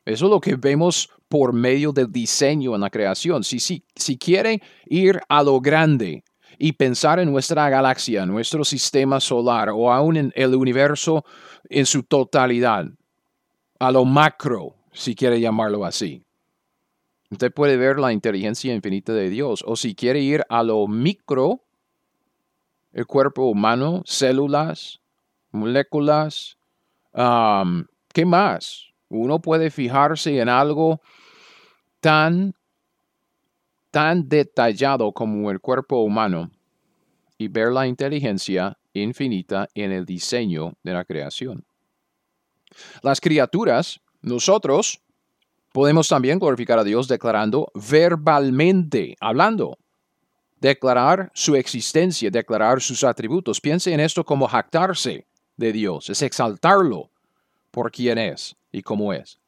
Eso 0.05 0.25
es 0.27 0.31
lo 0.31 0.41
que 0.41 0.57
vemos 0.57 1.09
por 1.29 1.53
medio 1.53 1.93
del 1.93 2.11
diseño 2.11 2.75
en 2.75 2.81
la 2.81 2.91
creación. 2.91 3.45
Si, 3.45 3.61
si, 3.61 3.85
si 3.95 4.19
quiere 4.19 4.61
ir 4.87 5.21
a 5.29 5.43
lo 5.43 5.61
grande 5.61 6.25
y 6.59 6.73
pensar 6.73 7.19
en 7.19 7.31
nuestra 7.33 7.69
galaxia, 7.69 8.27
nuestro 8.27 8.65
sistema 8.65 9.21
solar 9.21 9.71
o 9.71 9.93
aún 9.93 10.17
en 10.17 10.33
el 10.37 10.55
universo 10.55 11.25
en 11.69 11.87
su 11.87 12.03
totalidad, 12.03 12.87
a 13.79 13.91
lo 13.91 14.05
macro, 14.05 14.75
si 14.93 15.15
quiere 15.15 15.41
llamarlo 15.41 15.85
así. 15.85 16.23
Usted 17.31 17.53
puede 17.53 17.77
ver 17.77 17.99
la 17.99 18.13
inteligencia 18.13 18.73
infinita 18.73 19.13
de 19.13 19.29
Dios. 19.29 19.65
O 19.67 19.75
si 19.75 19.95
quiere 19.95 20.21
ir 20.21 20.45
a 20.49 20.63
lo 20.63 20.87
micro, 20.87 21.65
el 22.93 23.07
cuerpo 23.07 23.47
humano, 23.47 24.03
células, 24.05 25.01
moléculas, 25.51 26.59
¿qué 27.13 28.25
más? 28.25 28.93
Uno 29.09 29.41
puede 29.41 29.71
fijarse 29.71 30.39
en 30.39 30.49
algo 30.49 31.01
tan, 32.01 32.55
tan 33.95 34.29
detallado 34.29 35.13
como 35.13 35.53
el 35.53 35.61
cuerpo 35.61 35.99
humano 36.03 36.51
y 37.39 37.47
ver 37.47 37.71
la 37.71 37.87
inteligencia 37.87 38.77
infinita 38.93 39.69
en 39.73 39.93
el 39.93 40.05
diseño 40.05 40.73
de 40.83 40.93
la 40.93 41.05
creación. 41.05 41.65
Las 43.03 43.21
criaturas, 43.21 44.01
nosotros, 44.21 45.01
podemos 45.71 46.09
también 46.09 46.41
glorificar 46.41 46.81
a 46.81 46.83
Dios 46.83 47.07
declarando 47.07 47.71
verbalmente, 47.73 49.15
hablando. 49.21 49.79
Declarar 50.59 51.31
su 51.33 51.55
existencia, 51.55 52.33
declarar 52.33 52.81
sus 52.81 53.05
atributos. 53.05 53.61
Piense 53.61 53.93
en 53.93 54.01
esto 54.01 54.25
como 54.25 54.49
jactarse 54.49 55.25
de 55.57 55.73
Dios, 55.73 56.11
es 56.11 56.21
exaltarlo 56.21 57.11
por 57.71 57.93
quién 57.93 58.19
es 58.19 58.57
y 58.73 58.83
cómo 58.83 59.13
es. 59.13 59.39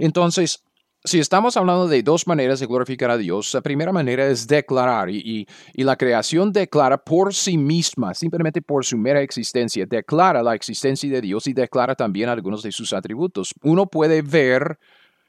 Entonces, 0.00 0.64
si 1.04 1.20
estamos 1.20 1.56
hablando 1.56 1.86
de 1.86 2.02
dos 2.02 2.26
maneras 2.26 2.60
de 2.60 2.66
glorificar 2.66 3.10
a 3.10 3.16
Dios, 3.16 3.54
la 3.54 3.60
primera 3.60 3.92
manera 3.92 4.26
es 4.26 4.46
declarar 4.46 5.08
y, 5.10 5.46
la 5.74 5.96
creación 5.96 6.52
declara 6.52 6.98
por 6.98 7.32
sí 7.34 7.56
misma, 7.56 8.14
simplemente 8.14 8.60
por 8.60 8.84
su 8.84 8.98
mera 8.98 9.22
existencia, 9.22 9.86
declara 9.86 10.42
la 10.42 10.54
existencia 10.54 11.10
de 11.10 11.20
Dios 11.20 11.46
y 11.46 11.52
declara 11.52 11.94
también 11.94 12.28
algunos 12.28 12.62
de 12.62 12.72
sus 12.72 12.92
atributos. 12.92 13.54
Uno 13.62 13.86
puede 13.86 14.22
ver 14.22 14.78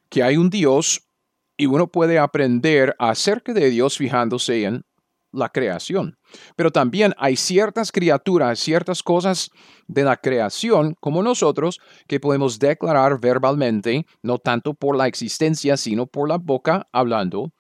que 0.09 0.23
hay 0.23 0.38
un 0.38 0.49
Dios 0.49 1.07
y 1.55 1.67
uno 1.67 1.88
puede 1.88 2.17
aprender 2.17 2.95
acerca 2.97 3.53
de 3.53 3.69
Dios 3.69 3.97
fijándose 3.97 4.63
en 4.63 4.83
la 5.31 5.50
creación. 5.50 6.17
Pero 6.55 6.71
también 6.71 7.13
hay 7.17 7.36
ciertas 7.36 7.91
criaturas, 7.91 8.59
ciertas 8.59 9.03
cosas 9.03 9.50
de 9.88 10.03
la 10.03 10.17
creación, 10.17 10.95
como 11.00 11.24
nosotros, 11.24 11.79
que 12.07 12.19
podemos 12.19 12.59
declarar 12.59 13.19
verbalmente, 13.19 14.05
no 14.21 14.38
tanto 14.38 14.74
por 14.74 14.95
la 14.95 15.07
existencia, 15.07 15.77
sino 15.77 16.05
por 16.05 16.29
la 16.29 16.38
boca 16.38 16.88
hablando, 16.91 17.51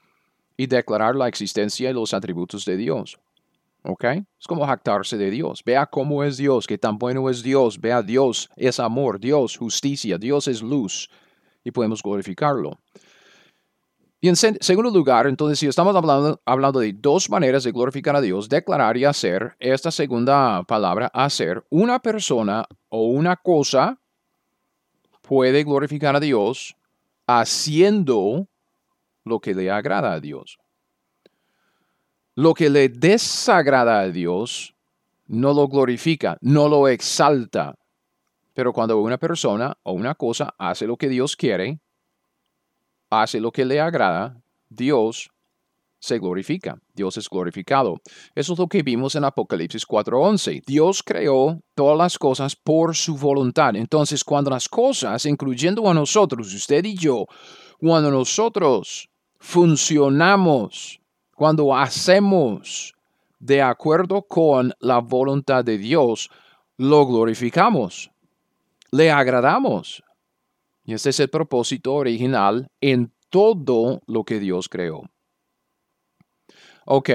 y 0.57 0.67
declarar 0.67 1.15
la 1.15 1.27
existencia 1.27 1.89
y 1.89 1.93
los 1.93 2.13
atributos 2.13 2.65
de 2.65 2.77
Dios. 2.77 3.17
¿Ok? 3.83 4.03
Es 4.37 4.45
como 4.45 4.65
jactarse 4.65 5.17
de 5.17 5.31
Dios. 5.31 5.63
Vea 5.65 5.85
cómo 5.85 6.23
es 6.23 6.35
Dios, 6.35 6.67
qué 6.67 6.77
tan 6.77 6.97
bueno 6.97 7.29
es 7.29 7.43
Dios. 7.43 7.79
Vea 7.79 8.01
Dios 8.01 8.49
es 8.57 8.79
amor, 8.79 9.19
Dios 9.19 9.57
justicia, 9.57 10.17
Dios 10.17 10.47
es 10.49 10.61
luz. 10.61 11.09
Y 11.63 11.71
podemos 11.71 12.03
glorificarlo. 12.03 12.77
Y 14.21 14.27
en 14.27 14.35
segundo 14.35 14.91
lugar, 14.91 15.27
entonces, 15.27 15.59
si 15.59 15.67
estamos 15.67 15.95
hablando, 15.95 16.41
hablando 16.43 16.81
de 16.81 16.91
dos 16.91 17.29
maneras 17.29 17.63
de 17.63 17.71
glorificar 17.71 18.17
a 18.17 18.21
Dios, 18.21 18.49
declarar 18.49 18.97
y 18.97 19.05
hacer, 19.05 19.55
esta 19.59 19.91
segunda 19.91 20.63
palabra, 20.63 21.09
hacer, 21.13 21.63
una 21.69 21.99
persona 21.99 22.65
o 22.89 23.05
una 23.05 23.37
cosa 23.37 23.97
puede 25.21 25.63
glorificar 25.63 26.17
a 26.17 26.19
Dios 26.19 26.75
haciendo 27.27 28.47
lo 29.23 29.39
que 29.39 29.53
le 29.53 29.71
agrada 29.71 30.11
a 30.11 30.19
Dios. 30.19 30.59
Lo 32.35 32.53
que 32.53 32.69
le 32.69 32.89
desagrada 32.89 34.01
a 34.01 34.09
Dios 34.09 34.75
no 35.27 35.53
lo 35.53 35.67
glorifica, 35.69 36.37
no 36.41 36.67
lo 36.67 36.89
exalta. 36.89 37.75
Pero 38.53 38.73
cuando 38.73 38.99
una 38.99 39.17
persona 39.17 39.77
o 39.83 39.93
una 39.93 40.15
cosa 40.15 40.53
hace 40.57 40.87
lo 40.87 40.97
que 40.97 41.07
Dios 41.07 41.37
quiere, 41.37 41.79
hace 43.09 43.39
lo 43.39 43.51
que 43.51 43.65
le 43.65 43.79
agrada, 43.79 44.41
Dios 44.69 45.29
se 45.99 46.17
glorifica, 46.17 46.79
Dios 46.93 47.17
es 47.17 47.29
glorificado. 47.29 47.97
Eso 48.33 48.53
es 48.53 48.59
lo 48.59 48.67
que 48.67 48.83
vimos 48.83 49.15
en 49.15 49.25
Apocalipsis 49.25 49.85
4:11. 49.85 50.61
Dios 50.65 51.03
creó 51.03 51.61
todas 51.75 51.97
las 51.97 52.17
cosas 52.17 52.55
por 52.55 52.95
su 52.95 53.17
voluntad. 53.17 53.75
Entonces, 53.75 54.23
cuando 54.23 54.49
las 54.49 54.69
cosas, 54.69 55.25
incluyendo 55.25 55.89
a 55.89 55.93
nosotros, 55.93 56.53
usted 56.53 56.85
y 56.85 56.95
yo, 56.95 57.25
cuando 57.79 58.11
nosotros 58.11 59.09
funcionamos, 59.39 61.01
cuando 61.35 61.75
hacemos 61.75 62.93
de 63.39 63.61
acuerdo 63.61 64.21
con 64.21 64.73
la 64.79 64.99
voluntad 64.99 65.63
de 65.63 65.77
Dios, 65.77 66.29
lo 66.77 67.05
glorificamos, 67.05 68.11
le 68.91 69.11
agradamos, 69.11 70.03
y 70.89 70.93
este 70.93 71.11
es 71.11 71.19
el 71.19 71.29
propósito 71.29 71.93
original 71.93 72.67
en 72.81 73.13
todo 73.29 74.01
lo 74.07 74.23
que 74.23 74.39
Dios 74.39 74.67
creó. 74.67 75.03
Ok, 76.83 77.11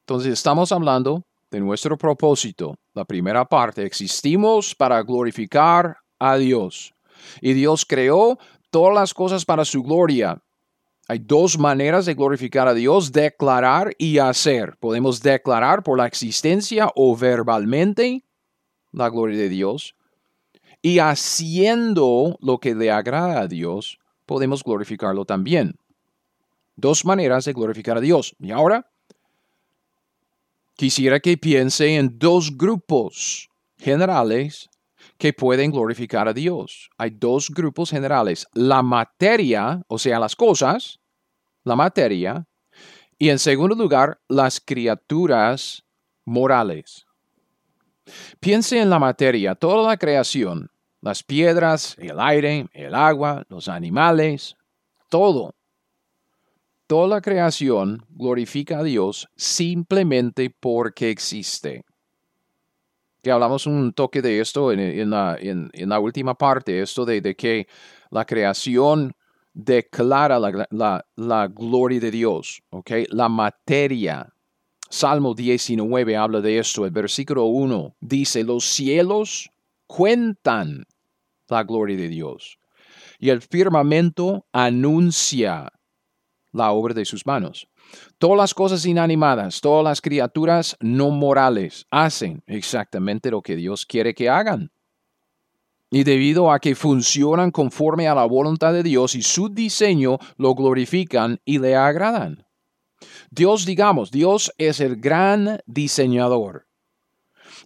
entonces 0.00 0.32
estamos 0.32 0.72
hablando 0.72 1.22
de 1.48 1.60
nuestro 1.60 1.96
propósito. 1.96 2.74
La 2.92 3.04
primera 3.04 3.44
parte, 3.44 3.84
existimos 3.84 4.74
para 4.74 5.00
glorificar 5.04 5.98
a 6.18 6.36
Dios. 6.38 6.92
Y 7.40 7.52
Dios 7.52 7.86
creó 7.86 8.36
todas 8.70 8.92
las 8.92 9.14
cosas 9.14 9.44
para 9.44 9.64
su 9.64 9.84
gloria. 9.84 10.42
Hay 11.06 11.20
dos 11.20 11.56
maneras 11.56 12.06
de 12.06 12.14
glorificar 12.14 12.66
a 12.66 12.74
Dios, 12.74 13.12
declarar 13.12 13.94
y 13.96 14.18
hacer. 14.18 14.76
Podemos 14.80 15.22
declarar 15.22 15.84
por 15.84 15.98
la 15.98 16.08
existencia 16.08 16.90
o 16.96 17.16
verbalmente 17.16 18.24
la 18.90 19.08
gloria 19.08 19.38
de 19.38 19.50
Dios 19.50 19.94
y 20.84 20.98
haciendo 20.98 22.36
lo 22.42 22.58
que 22.58 22.74
le 22.74 22.90
agrada 22.90 23.40
a 23.40 23.48
Dios, 23.48 23.98
podemos 24.26 24.62
glorificarlo 24.62 25.24
también. 25.24 25.78
Dos 26.76 27.06
maneras 27.06 27.46
de 27.46 27.54
glorificar 27.54 27.96
a 27.96 28.02
Dios. 28.02 28.36
Y 28.38 28.50
ahora, 28.50 28.86
quisiera 30.76 31.20
que 31.20 31.38
piense 31.38 31.96
en 31.96 32.18
dos 32.18 32.54
grupos 32.58 33.48
generales 33.78 34.68
que 35.16 35.32
pueden 35.32 35.70
glorificar 35.70 36.28
a 36.28 36.34
Dios. 36.34 36.90
Hay 36.98 37.16
dos 37.18 37.48
grupos 37.48 37.88
generales. 37.88 38.46
La 38.52 38.82
materia, 38.82 39.82
o 39.88 39.98
sea, 39.98 40.18
las 40.18 40.36
cosas, 40.36 41.00
la 41.62 41.76
materia, 41.76 42.46
y 43.16 43.30
en 43.30 43.38
segundo 43.38 43.74
lugar, 43.74 44.20
las 44.28 44.60
criaturas 44.60 45.82
morales. 46.26 47.06
Piense 48.38 48.78
en 48.78 48.90
la 48.90 48.98
materia, 48.98 49.54
toda 49.54 49.88
la 49.88 49.96
creación 49.96 50.70
las 51.04 51.22
piedras, 51.22 51.96
el 51.98 52.18
aire, 52.18 52.66
el 52.72 52.94
agua, 52.94 53.44
los 53.50 53.68
animales, 53.68 54.56
todo. 55.10 55.54
Toda 56.86 57.08
la 57.08 57.20
creación 57.20 58.02
glorifica 58.08 58.78
a 58.78 58.82
Dios 58.82 59.28
simplemente 59.36 60.48
porque 60.58 61.10
existe. 61.10 61.84
Que 63.22 63.30
hablamos 63.30 63.66
un 63.66 63.92
toque 63.92 64.22
de 64.22 64.40
esto 64.40 64.72
en, 64.72 65.10
la, 65.10 65.98
última 66.00 66.34
parte, 66.36 66.80
esto 66.80 67.04
de, 67.04 67.34
que 67.36 67.68
la 68.10 68.24
creación 68.24 69.12
declara 69.52 70.38
la, 70.38 71.48
gloria 71.48 72.00
de 72.00 72.10
Dios, 72.10 72.62
La 73.10 73.28
materia. 73.28 74.32
Salmo 74.88 75.34
19 75.34 76.16
habla 76.16 76.40
de 76.40 76.58
esto, 76.58 76.86
el 76.86 76.92
versículo 76.92 77.44
1 77.44 77.96
dice, 78.00 78.42
los 78.42 78.64
cielos 78.64 79.50
cuentan 79.86 80.86
la 81.48 81.64
gloria 81.64 81.96
de 81.96 82.08
Dios. 82.08 82.58
Y 83.18 83.30
el 83.30 83.42
firmamento 83.42 84.46
anuncia 84.52 85.70
la 86.52 86.72
obra 86.72 86.94
de 86.94 87.04
sus 87.04 87.26
manos. 87.26 87.66
Todas 88.18 88.38
las 88.38 88.54
cosas 88.54 88.86
inanimadas, 88.86 89.60
todas 89.60 89.84
las 89.84 90.00
criaturas 90.00 90.76
no 90.80 91.10
morales 91.10 91.86
hacen 91.90 92.42
exactamente 92.46 93.30
lo 93.30 93.42
que 93.42 93.56
Dios 93.56 93.84
quiere 93.84 94.14
que 94.14 94.28
hagan. 94.28 94.70
Y 95.90 96.02
debido 96.04 96.50
a 96.50 96.58
que 96.58 96.74
funcionan 96.74 97.50
conforme 97.50 98.08
a 98.08 98.14
la 98.14 98.24
voluntad 98.24 98.72
de 98.72 98.82
Dios 98.82 99.14
y 99.14 99.22
su 99.22 99.48
diseño, 99.48 100.18
lo 100.36 100.54
glorifican 100.54 101.40
y 101.44 101.58
le 101.58 101.76
agradan. 101.76 102.46
Dios, 103.30 103.66
digamos, 103.66 104.10
Dios 104.10 104.52
es 104.58 104.80
el 104.80 104.96
gran 104.96 105.60
diseñador. 105.66 106.66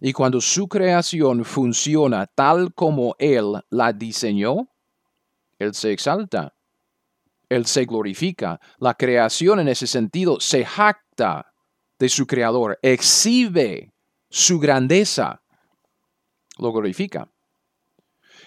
Y 0.01 0.13
cuando 0.13 0.39
su 0.39 0.67
creación 0.67 1.43
funciona 1.43 2.25
tal 2.27 2.73
como 2.73 3.15
Él 3.19 3.61
la 3.69 3.91
diseñó, 3.91 4.69
Él 5.57 5.73
se 5.73 5.91
exalta, 5.91 6.55
Él 7.49 7.65
se 7.65 7.85
glorifica. 7.85 8.61
La 8.77 8.93
creación 8.93 9.59
en 9.59 9.67
ese 9.67 9.87
sentido 9.87 10.39
se 10.39 10.63
jacta 10.63 11.53
de 11.97 12.07
su 12.07 12.25
creador, 12.25 12.79
exhibe 12.81 13.93
su 14.29 14.59
grandeza, 14.59 15.41
lo 16.57 16.71
glorifica. 16.71 17.29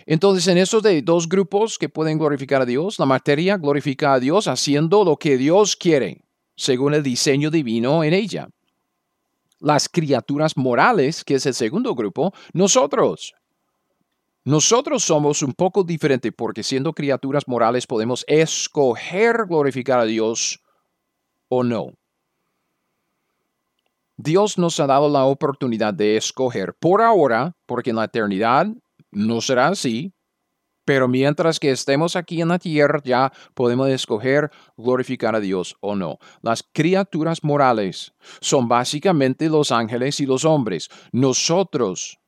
Entonces, 0.06 0.48
en 0.48 0.58
esos 0.58 0.82
de 0.82 1.02
dos 1.02 1.28
grupos 1.28 1.78
que 1.78 1.88
pueden 1.88 2.18
glorificar 2.18 2.62
a 2.62 2.66
Dios, 2.66 2.98
la 2.98 3.06
materia 3.06 3.58
glorifica 3.58 4.14
a 4.14 4.20
Dios 4.20 4.48
haciendo 4.48 5.04
lo 5.04 5.16
que 5.16 5.36
Dios 5.36 5.76
quiere, 5.76 6.24
según 6.56 6.94
el 6.94 7.02
diseño 7.02 7.50
divino 7.50 8.02
en 8.02 8.14
ella 8.14 8.48
las 9.62 9.88
criaturas 9.88 10.56
morales, 10.56 11.24
que 11.24 11.36
es 11.36 11.46
el 11.46 11.54
segundo 11.54 11.94
grupo, 11.94 12.34
nosotros. 12.52 13.34
Nosotros 14.44 15.04
somos 15.04 15.42
un 15.42 15.52
poco 15.52 15.84
diferentes 15.84 16.32
porque 16.36 16.64
siendo 16.64 16.92
criaturas 16.92 17.46
morales 17.46 17.86
podemos 17.86 18.24
escoger 18.26 19.46
glorificar 19.48 20.00
a 20.00 20.04
Dios 20.04 20.60
o 21.48 21.62
no. 21.62 21.92
Dios 24.16 24.58
nos 24.58 24.78
ha 24.80 24.86
dado 24.86 25.08
la 25.08 25.24
oportunidad 25.24 25.94
de 25.94 26.16
escoger 26.16 26.74
por 26.74 27.00
ahora, 27.00 27.56
porque 27.66 27.90
en 27.90 27.96
la 27.96 28.04
eternidad 28.04 28.66
no 29.10 29.40
será 29.40 29.68
así, 29.68 30.12
pero 30.84 31.08
mientras 31.08 31.60
que 31.60 31.70
estemos 31.70 32.16
aquí 32.16 32.40
en 32.40 32.48
la 32.48 32.58
tierra 32.58 33.00
ya 33.04 33.32
podemos 33.54 33.88
escoger 33.88 34.50
glorificar 34.76 35.34
a 35.34 35.40
Dios 35.40 35.76
o 35.80 35.94
no. 35.94 36.18
Las 36.42 36.62
criaturas 36.62 37.44
morales 37.44 38.12
son 38.40 38.68
básicamente 38.68 39.48
los 39.48 39.70
ángeles 39.70 40.20
y 40.20 40.26
los 40.26 40.44
hombres. 40.44 40.88
Nosotros 41.12 42.18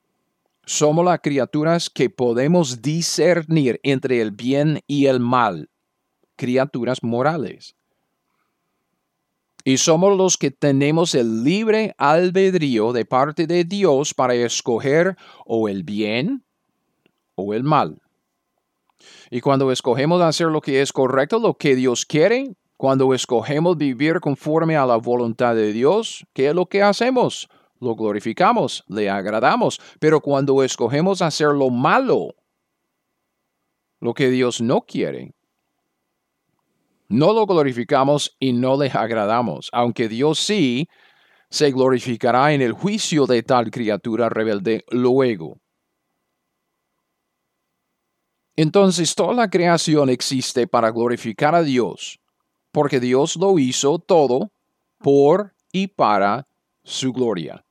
somos 0.66 1.04
las 1.04 1.20
criaturas 1.20 1.90
que 1.90 2.10
podemos 2.10 2.80
discernir 2.80 3.80
entre 3.82 4.20
el 4.20 4.30
bien 4.30 4.80
y 4.86 5.06
el 5.06 5.20
mal. 5.20 5.68
Criaturas 6.36 7.02
morales. 7.02 7.76
Y 9.66 9.78
somos 9.78 10.16
los 10.16 10.36
que 10.36 10.50
tenemos 10.50 11.14
el 11.14 11.42
libre 11.42 11.94
albedrío 11.96 12.92
de 12.92 13.06
parte 13.06 13.46
de 13.46 13.64
Dios 13.64 14.12
para 14.12 14.34
escoger 14.34 15.16
o 15.46 15.68
el 15.68 15.84
bien 15.84 16.44
o 17.34 17.54
el 17.54 17.64
mal. 17.64 18.03
Y 19.30 19.40
cuando 19.40 19.70
escogemos 19.72 20.20
hacer 20.22 20.48
lo 20.48 20.60
que 20.60 20.80
es 20.82 20.92
correcto, 20.92 21.38
lo 21.38 21.54
que 21.54 21.74
Dios 21.74 22.06
quiere, 22.06 22.54
cuando 22.76 23.14
escogemos 23.14 23.76
vivir 23.76 24.20
conforme 24.20 24.76
a 24.76 24.86
la 24.86 24.96
voluntad 24.96 25.54
de 25.54 25.72
Dios, 25.72 26.26
¿qué 26.32 26.48
es 26.48 26.54
lo 26.54 26.66
que 26.66 26.82
hacemos? 26.82 27.48
Lo 27.80 27.94
glorificamos, 27.94 28.84
le 28.88 29.08
agradamos. 29.08 29.80
Pero 30.00 30.20
cuando 30.20 30.62
escogemos 30.62 31.22
hacer 31.22 31.48
lo 31.48 31.70
malo, 31.70 32.34
lo 34.00 34.12
que 34.14 34.30
Dios 34.30 34.60
no 34.60 34.82
quiere, 34.82 35.34
no 37.08 37.32
lo 37.32 37.46
glorificamos 37.46 38.36
y 38.38 38.52
no 38.52 38.76
le 38.76 38.90
agradamos, 38.90 39.70
aunque 39.72 40.08
Dios 40.08 40.38
sí 40.38 40.88
se 41.50 41.70
glorificará 41.70 42.52
en 42.52 42.62
el 42.62 42.72
juicio 42.72 43.26
de 43.26 43.42
tal 43.42 43.70
criatura 43.70 44.28
rebelde 44.28 44.84
luego. 44.90 45.60
Entonces 48.56 49.14
toda 49.14 49.34
la 49.34 49.50
creación 49.50 50.08
existe 50.08 50.66
para 50.66 50.90
glorificar 50.90 51.54
a 51.54 51.62
Dios, 51.62 52.20
porque 52.70 53.00
Dios 53.00 53.36
lo 53.36 53.58
hizo 53.58 53.98
todo 53.98 54.52
por 54.98 55.54
y 55.72 55.88
para 55.88 56.46
su 56.84 57.12
gloria, 57.12 57.64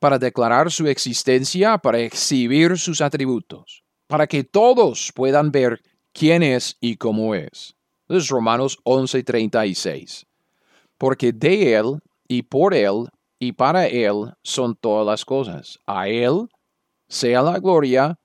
para 0.00 0.18
declarar 0.18 0.70
su 0.72 0.86
existencia, 0.86 1.76
para 1.76 1.98
exhibir 1.98 2.78
sus 2.78 3.02
atributos, 3.02 3.82
para 4.06 4.26
que 4.26 4.44
todos 4.44 5.12
puedan 5.14 5.50
ver 5.50 5.82
quién 6.12 6.42
es 6.42 6.76
y 6.80 6.96
cómo 6.96 7.34
es. 7.34 7.74
Es 8.08 8.28
Romanos 8.28 8.78
11:36. 8.84 10.24
Porque 10.96 11.32
de 11.32 11.74
Él 11.74 11.98
y 12.26 12.42
por 12.42 12.72
Él 12.72 13.08
y 13.38 13.52
para 13.52 13.86
Él 13.86 14.32
son 14.42 14.74
todas 14.74 15.06
las 15.06 15.24
cosas. 15.24 15.78
A 15.86 16.08
Él 16.08 16.48
sea 17.08 17.42
la 17.42 17.58
gloria 17.58 18.18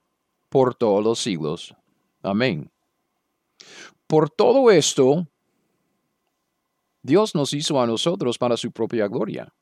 por 0.52 0.76
todos 0.76 1.02
los 1.02 1.20
siglos. 1.20 1.74
Amén. 2.22 2.70
Por 4.06 4.30
todo 4.30 4.70
esto, 4.70 5.26
Dios 7.02 7.34
nos 7.34 7.54
hizo 7.54 7.82
a 7.82 7.88
nosotros 7.88 8.38
para 8.38 8.58
su 8.58 8.70
propia 8.70 9.08
gloria. 9.08 9.54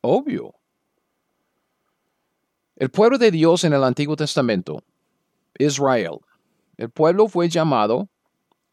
Obvio. 0.00 0.54
El 2.76 2.90
pueblo 2.90 3.18
de 3.18 3.32
Dios 3.32 3.64
en 3.64 3.72
el 3.72 3.82
Antiguo 3.82 4.14
Testamento, 4.14 4.84
Israel, 5.58 6.20
el 6.76 6.88
pueblo 6.88 7.26
fue 7.26 7.48
llamado, 7.48 8.08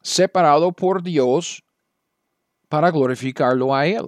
separado 0.02 0.70
por 0.70 1.02
Dios 1.02 1.64
para 2.68 2.92
glorificarlo 2.92 3.74
a 3.74 3.88
Él. 3.88 4.06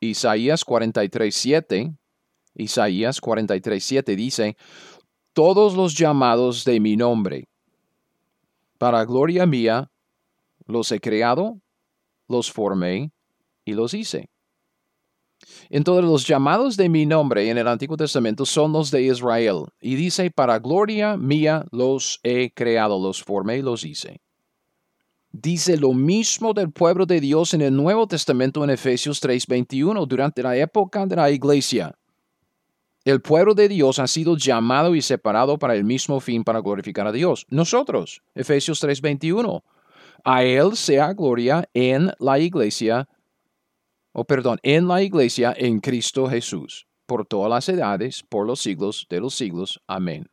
Isaías 0.00 0.66
43.7, 0.66 1.96
Isaías 2.54 3.22
43.7 3.22 4.16
dice, 4.16 4.56
todos 5.32 5.74
los 5.74 5.94
llamados 5.94 6.64
de 6.64 6.80
mi 6.80 6.96
nombre. 6.96 7.48
Para 8.78 9.04
gloria 9.04 9.46
mía 9.46 9.90
los 10.66 10.90
he 10.92 11.00
creado, 11.00 11.60
los 12.28 12.50
formé 12.50 13.12
y 13.64 13.72
los 13.72 13.94
hice. 13.94 14.28
Entonces 15.70 16.04
los 16.04 16.26
llamados 16.26 16.76
de 16.76 16.88
mi 16.88 17.06
nombre 17.06 17.48
en 17.48 17.58
el 17.58 17.66
Antiguo 17.66 17.96
Testamento 17.96 18.46
son 18.46 18.72
los 18.72 18.90
de 18.90 19.02
Israel. 19.02 19.64
Y 19.80 19.96
dice, 19.96 20.30
para 20.30 20.58
gloria 20.58 21.16
mía 21.16 21.64
los 21.72 22.20
he 22.22 22.52
creado, 22.52 23.00
los 23.00 23.22
formé 23.22 23.58
y 23.58 23.62
los 23.62 23.84
hice. 23.84 24.20
Dice 25.30 25.78
lo 25.78 25.94
mismo 25.94 26.52
del 26.52 26.70
pueblo 26.70 27.06
de 27.06 27.18
Dios 27.18 27.54
en 27.54 27.62
el 27.62 27.74
Nuevo 27.74 28.06
Testamento 28.06 28.62
en 28.64 28.70
Efesios 28.70 29.18
3:21 29.22 30.06
durante 30.06 30.42
la 30.42 30.56
época 30.56 31.06
de 31.06 31.16
la 31.16 31.30
iglesia. 31.30 31.96
El 33.04 33.20
pueblo 33.20 33.54
de 33.54 33.68
Dios 33.68 33.98
ha 33.98 34.06
sido 34.06 34.36
llamado 34.36 34.94
y 34.94 35.02
separado 35.02 35.58
para 35.58 35.74
el 35.74 35.82
mismo 35.82 36.20
fin, 36.20 36.44
para 36.44 36.60
glorificar 36.60 37.06
a 37.08 37.12
Dios. 37.12 37.46
Nosotros, 37.48 38.22
Efesios 38.34 38.80
3:21, 38.80 39.64
a 40.22 40.44
Él 40.44 40.76
sea 40.76 41.12
gloria 41.12 41.68
en 41.74 42.12
la 42.20 42.38
iglesia, 42.38 43.08
o 44.12 44.24
perdón, 44.24 44.60
en 44.62 44.86
la 44.86 45.02
iglesia 45.02 45.52
en 45.56 45.80
Cristo 45.80 46.28
Jesús, 46.28 46.86
por 47.06 47.26
todas 47.26 47.50
las 47.50 47.68
edades, 47.68 48.22
por 48.22 48.46
los 48.46 48.60
siglos 48.60 49.06
de 49.10 49.20
los 49.20 49.34
siglos. 49.34 49.80
Amén. 49.88 50.28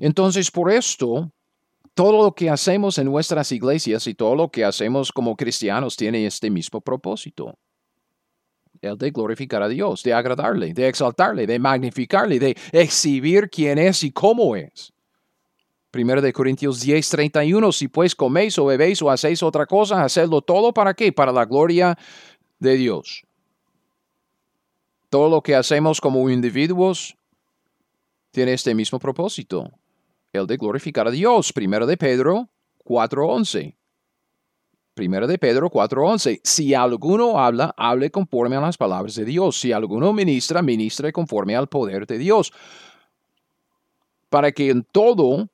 Entonces, 0.00 0.50
por 0.50 0.70
esto, 0.70 1.30
todo 1.92 2.24
lo 2.24 2.32
que 2.32 2.48
hacemos 2.48 2.96
en 2.96 3.06
nuestras 3.06 3.52
iglesias 3.52 4.06
y 4.06 4.14
todo 4.14 4.34
lo 4.34 4.50
que 4.50 4.64
hacemos 4.64 5.12
como 5.12 5.36
cristianos 5.36 5.96
tiene 5.96 6.24
este 6.24 6.48
mismo 6.48 6.80
propósito 6.80 7.58
el 8.80 8.96
de 8.96 9.10
glorificar 9.10 9.62
a 9.62 9.68
Dios, 9.68 10.02
de 10.02 10.12
agradarle, 10.12 10.72
de 10.72 10.88
exaltarle, 10.88 11.46
de 11.46 11.58
magnificarle, 11.58 12.38
de 12.38 12.56
exhibir 12.72 13.50
quién 13.50 13.78
es 13.78 14.02
y 14.04 14.12
cómo 14.12 14.56
es. 14.56 14.92
Primero 15.90 16.20
de 16.20 16.32
Corintios 16.32 16.80
10, 16.80 17.08
31, 17.08 17.72
si 17.72 17.88
pues 17.88 18.14
coméis 18.14 18.58
o 18.58 18.66
bebéis 18.66 19.00
o 19.00 19.10
hacéis 19.10 19.42
otra 19.42 19.64
cosa, 19.64 20.04
hacedlo 20.04 20.42
todo 20.42 20.72
para 20.72 20.92
qué? 20.92 21.12
Para 21.12 21.32
la 21.32 21.46
gloria 21.46 21.96
de 22.58 22.76
Dios. 22.76 23.24
Todo 25.08 25.30
lo 25.30 25.40
que 25.40 25.54
hacemos 25.54 26.00
como 26.00 26.28
individuos 26.28 27.16
tiene 28.30 28.52
este 28.52 28.74
mismo 28.74 28.98
propósito, 28.98 29.72
el 30.34 30.46
de 30.46 30.58
glorificar 30.58 31.08
a 31.08 31.10
Dios. 31.10 31.54
Primero 31.54 31.86
de 31.86 31.96
Pedro 31.96 32.50
4.11. 32.84 33.77
Primero 34.98 35.28
de 35.28 35.38
Pedro 35.38 35.70
4:11. 35.70 36.40
Si 36.42 36.74
alguno 36.74 37.38
habla, 37.38 37.72
hable 37.76 38.10
conforme 38.10 38.56
a 38.56 38.60
las 38.60 38.76
palabras 38.76 39.14
de 39.14 39.24
Dios. 39.24 39.60
Si 39.60 39.70
alguno 39.70 40.12
ministra, 40.12 40.60
ministre 40.60 41.12
conforme 41.12 41.54
al 41.54 41.68
poder 41.68 42.04
de 42.04 42.18
Dios. 42.18 42.52
Para 44.28 44.50
que 44.50 44.70
en 44.70 44.82
todo 44.82 45.48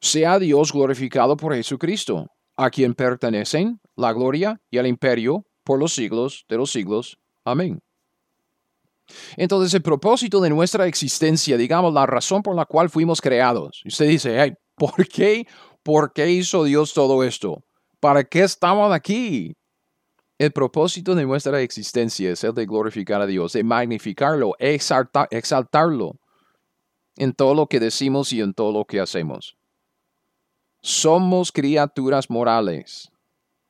sea 0.00 0.38
Dios 0.38 0.72
glorificado 0.72 1.36
por 1.36 1.52
Jesucristo, 1.52 2.28
a 2.56 2.70
quien 2.70 2.94
pertenecen 2.94 3.80
la 3.96 4.12
gloria 4.12 4.60
y 4.70 4.78
el 4.78 4.86
imperio 4.86 5.44
por 5.64 5.80
los 5.80 5.92
siglos 5.92 6.44
de 6.48 6.58
los 6.58 6.70
siglos. 6.70 7.18
Amén. 7.44 7.80
Entonces, 9.36 9.74
el 9.74 9.82
propósito 9.82 10.40
de 10.40 10.50
nuestra 10.50 10.86
existencia, 10.86 11.56
digamos, 11.56 11.92
la 11.92 12.06
razón 12.06 12.44
por 12.44 12.54
la 12.54 12.66
cual 12.66 12.88
fuimos 12.88 13.20
creados. 13.20 13.82
Usted 13.84 14.06
dice, 14.06 14.56
¿por 14.76 15.08
qué? 15.08 15.44
¿Por 15.82 16.12
qué 16.12 16.30
hizo 16.30 16.62
Dios 16.62 16.94
todo 16.94 17.24
esto? 17.24 17.64
¿Para 18.00 18.22
qué 18.22 18.42
estamos 18.42 18.92
aquí? 18.92 19.56
El 20.38 20.52
propósito 20.52 21.16
de 21.16 21.24
nuestra 21.24 21.60
existencia 21.60 22.30
es 22.30 22.44
el 22.44 22.54
de 22.54 22.64
glorificar 22.64 23.20
a 23.20 23.26
Dios, 23.26 23.54
de 23.54 23.64
magnificarlo, 23.64 24.54
exaltarlo 24.60 26.20
en 27.16 27.32
todo 27.32 27.54
lo 27.54 27.66
que 27.66 27.80
decimos 27.80 28.32
y 28.32 28.40
en 28.40 28.54
todo 28.54 28.72
lo 28.72 28.84
que 28.84 29.00
hacemos. 29.00 29.56
Somos 30.80 31.50
criaturas 31.50 32.30
morales. 32.30 33.10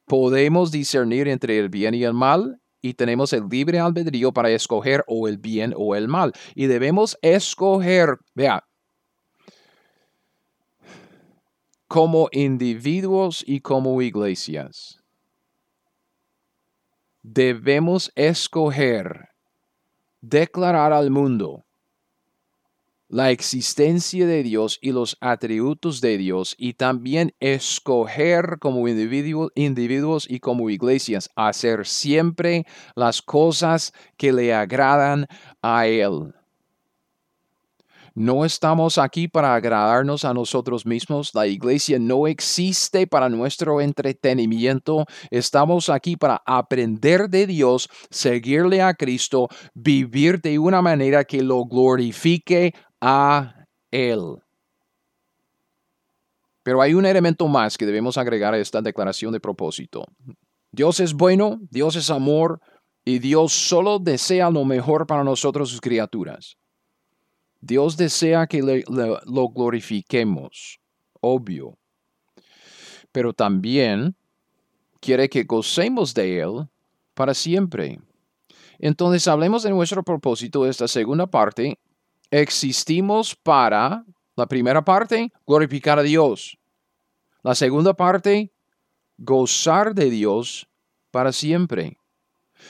Podemos 0.05 0.71
discernir 0.71 1.27
entre 1.27 1.59
el 1.59 1.71
bien 1.71 1.95
y 1.95 2.05
el 2.05 2.13
mal 2.13 2.61
y 2.83 2.95
tenemos 2.95 3.33
el 3.33 3.49
libre 3.49 3.79
albedrío 3.79 4.33
para 4.33 4.51
escoger 4.51 5.05
o 5.07 5.27
el 5.27 5.39
bien 5.39 5.73
o 5.75 5.95
el 5.95 6.07
mal. 6.07 6.35
Y 6.55 6.67
debemos 6.67 7.19
escoger, 7.23 8.19
vea, 8.35 8.68
como 11.89 12.29
individuos 12.33 13.43
y 13.47 13.61
como 13.61 14.01
iglesias. 14.03 15.03
Debemos 17.23 18.13
escoger, 18.15 19.31
declarar 20.21 20.93
al 20.93 21.11
mundo 21.11 21.65
la 23.11 23.31
existencia 23.31 24.27
de 24.27 24.43
Dios 24.43 24.79
y 24.83 24.93
los 24.93 25.17
atributos 25.23 26.03
de 26.03 26.19
Dios 26.19 26.55
y 26.59 26.75
también 26.75 27.35
escoger 27.41 28.59
como 28.61 28.87
individuos 28.87 30.27
y 30.29 30.41
como 30.41 30.69
iglesias 30.69 31.31
hacer 31.35 31.87
siempre 31.87 32.67
las 32.95 33.23
cosas 33.23 33.95
que 34.19 34.31
le 34.31 34.53
agradan 34.53 35.27
a 35.63 35.87
Él 35.87 36.35
No 38.19 38.45
estamos 38.45 38.99
aquí 38.99 39.29
para 39.29 39.55
agradarnos 39.55 40.25
a 40.25 40.35
nosotros 40.35 40.85
mismos. 40.85 41.33
La 41.37 41.47
iglesia 41.47 42.01
no 42.01 42.27
existe 42.27 43.07
para 43.07 43.29
nuestro 43.29 43.81
entretenimiento. 43.81 45.07
Estamos 45.31 45.89
aquí 45.89 46.17
para 46.17 46.43
aprender 46.45 47.31
de 47.31 47.47
Dios, 47.47 47.89
seguirle 48.11 48.83
a 48.83 48.95
Cristo, 48.95 49.47
vivir 49.73 50.41
de 50.41 50.59
una 50.59 50.83
manera 50.83 51.23
que 51.23 51.45
lo 51.45 51.65
glorifique 51.65 52.75
a 53.01 53.55
Él. 53.93 54.43
Pero 56.65 56.83
hay 56.83 56.95
un 56.95 57.07
elemento 57.07 57.47
más 57.47 57.79
que 57.79 57.87
debemos 57.87 58.19
agregar 58.19 58.53
a 58.53 58.59
esta 58.59 58.83
declaración 58.83 59.33
de 59.33 59.39
propósito. 59.39 60.05
Dios 60.73 60.99
es 60.99 61.15
bueno, 61.15 61.61
Dios 61.71 61.95
es 61.95 62.11
amor 62.11 62.59
y 63.05 63.21
Dios 63.21 63.53
solo 63.53 64.01
desea 64.01 64.51
lo 64.51 64.65
mejor 64.65 65.07
para 65.07 65.23
nosotros 65.23 65.71
sus 65.71 65.81
criaturas. 65.81 66.57
Dios 67.61 67.97
desea 67.97 68.47
que 68.47 68.63
lo 68.63 69.49
glorifiquemos, 69.49 70.81
obvio, 71.21 71.77
pero 73.11 73.33
también 73.33 74.15
quiere 75.01 75.29
que 75.29 75.45
gocemos 75.45 76.15
de 76.15 76.41
Él 76.41 76.69
para 77.15 77.35
siempre. 77.35 78.01
Entonces 78.79 79.27
hablemos 79.27 79.65
de 79.65 79.71
nuestro 79.71 80.03
propósito, 80.05 80.67
esta 80.67 80.87
segunda 80.87 81.27
parte. 81.27 81.79
Existimos 82.31 83.35
para, 83.35 84.05
la 84.37 84.47
primera 84.47 84.85
parte, 84.85 85.33
glorificar 85.47 85.99
a 85.99 86.03
Dios. 86.03 86.59
La 87.43 87.55
segunda 87.55 87.95
parte, 87.95 88.53
gozar 89.17 89.95
de 89.95 90.11
Dios 90.11 90.69
para 91.11 91.33
siempre. 91.33 91.98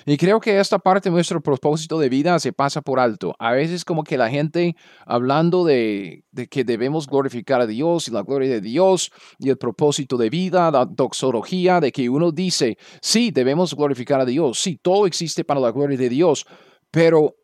Y 0.07 0.17
creo 0.17 0.41
que 0.41 0.59
esta 0.59 0.79
parte 0.79 1.09
de 1.09 1.15
nuestro 1.15 1.41
propósito 1.41 1.99
de 1.99 2.09
vida 2.09 2.39
se 2.39 2.53
pasa 2.53 2.81
por 2.81 3.01
alto. 3.01 3.35
A 3.39 3.53
veces 3.53 3.85
como 3.85 4.05
que 4.05 4.19
la 4.19 4.31
gente 4.31 4.77
hablando 5.07 5.65
de, 5.65 6.25
que 6.51 6.65
debemos 6.65 7.07
glorificar 7.07 7.61
a 7.61 7.67
Dios 7.67 8.09
y 8.09 8.11
la 8.11 8.23
gloria 8.23 8.49
de 8.49 8.61
Dios 8.61 9.11
y 9.39 9.51
el 9.51 9.59
propósito 9.59 10.17
de 10.17 10.31
vida, 10.31 10.71
la 10.71 10.87
doxología, 10.87 11.81
de 11.81 11.93
que 11.93 12.09
uno 12.09 12.33
dice, 12.33 12.79
sí, 13.01 13.31
debemos 13.31 13.75
glorificar 13.75 14.21
a 14.21 14.25
Dios, 14.25 14.59
sí, 14.59 14.79
todo 14.81 15.07
existe 15.07 15.45
para 15.45 15.61
la 15.61 15.73
gloria 15.73 15.99
de 15.99 16.09
Dios, 16.09 16.47
pero 16.91 17.35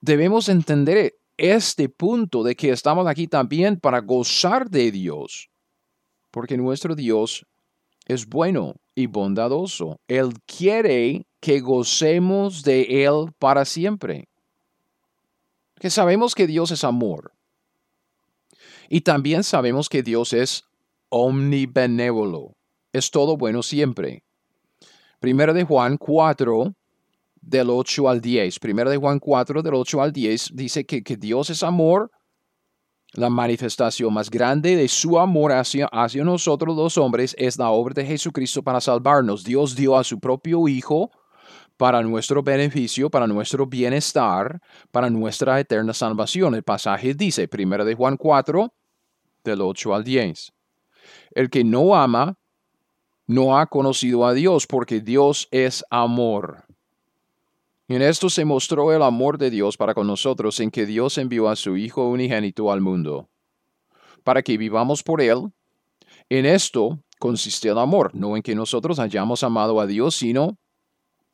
debemos 0.00 0.48
entender 0.48 1.14
este 1.36 1.88
punto 1.88 2.42
de 2.42 2.54
que 2.54 2.70
estamos 2.70 3.06
aquí 3.06 3.26
también 3.26 3.78
para 3.78 4.00
gozar 4.00 4.68
de 4.68 4.90
Dios, 4.90 5.48
porque 6.30 6.56
nuestro 6.56 6.94
Dios 6.94 7.46
es 8.06 8.26
bueno 8.26 8.74
y 8.94 9.06
bondadoso. 9.06 10.00
Él 10.08 10.34
quiere 10.44 11.26
que 11.40 11.60
gocemos 11.60 12.62
de 12.62 13.04
Él 13.04 13.32
para 13.38 13.64
siempre. 13.64 14.28
Que 15.78 15.90
sabemos 15.90 16.34
que 16.34 16.46
Dios 16.46 16.70
es 16.70 16.84
amor. 16.84 17.32
Y 18.88 19.00
también 19.00 19.42
sabemos 19.42 19.88
que 19.88 20.02
Dios 20.02 20.32
es 20.32 20.64
omnibenévolo. 21.08 22.56
Es 22.92 23.10
todo 23.10 23.36
bueno 23.36 23.62
siempre. 23.62 24.22
Primero 25.18 25.54
de 25.54 25.64
Juan 25.64 25.96
4, 25.96 26.74
del 27.40 27.70
8 27.70 28.08
al 28.08 28.20
10. 28.20 28.58
Primero 28.58 28.90
de 28.90 28.96
Juan 28.96 29.18
4, 29.18 29.62
del 29.62 29.74
8 29.74 30.02
al 30.02 30.12
10, 30.12 30.50
dice 30.54 30.84
que, 30.84 31.02
que 31.02 31.16
Dios 31.16 31.50
es 31.50 31.62
amor 31.62 32.10
la 33.12 33.28
manifestación 33.28 34.12
más 34.14 34.30
grande 34.30 34.76
de 34.76 34.86
su 34.86 35.18
amor 35.18 35.52
hacia, 35.52 35.86
hacia, 35.86 36.22
nosotros 36.22 36.76
los 36.76 36.96
hombres 36.96 37.34
es 37.38 37.58
la 37.58 37.70
obra 37.70 37.94
de 37.94 38.06
Jesucristo 38.06 38.62
para 38.62 38.80
salvarnos. 38.80 39.42
Dios 39.42 39.74
dio 39.74 39.96
a 39.96 40.04
su 40.04 40.20
propio 40.20 40.68
Hijo 40.68 41.10
para 41.80 42.02
nuestro 42.02 42.42
beneficio, 42.42 43.08
para 43.08 43.26
nuestro 43.26 43.66
bienestar, 43.66 44.60
para 44.90 45.08
nuestra 45.08 45.58
eterna 45.58 45.94
salvación. 45.94 46.54
El 46.54 46.62
pasaje 46.62 47.14
dice, 47.14 47.48
1 47.50 47.86
de 47.86 47.94
Juan 47.94 48.18
4, 48.18 48.70
del 49.44 49.62
8 49.62 49.94
al 49.94 50.04
10. 50.04 50.52
El 51.30 51.48
que 51.48 51.64
no 51.64 51.96
ama, 51.96 52.36
no 53.26 53.58
ha 53.58 53.64
conocido 53.64 54.26
a 54.26 54.34
Dios, 54.34 54.66
porque 54.66 55.00
Dios 55.00 55.48
es 55.50 55.82
amor. 55.88 56.66
En 57.88 58.02
esto 58.02 58.28
se 58.28 58.44
mostró 58.44 58.92
el 58.92 59.00
amor 59.02 59.38
de 59.38 59.48
Dios 59.48 59.78
para 59.78 59.94
con 59.94 60.06
nosotros 60.06 60.60
en 60.60 60.70
que 60.70 60.84
Dios 60.84 61.16
envió 61.16 61.48
a 61.48 61.56
su 61.56 61.78
Hijo 61.78 62.10
unigénito 62.10 62.70
al 62.70 62.82
mundo, 62.82 63.30
para 64.22 64.42
que 64.42 64.58
vivamos 64.58 65.02
por 65.02 65.22
Él. 65.22 65.50
En 66.28 66.44
esto 66.44 67.02
consiste 67.18 67.70
el 67.70 67.78
amor, 67.78 68.14
no 68.14 68.36
en 68.36 68.42
que 68.42 68.54
nosotros 68.54 68.98
hayamos 68.98 69.42
amado 69.42 69.80
a 69.80 69.86
Dios, 69.86 70.14
sino 70.14 70.58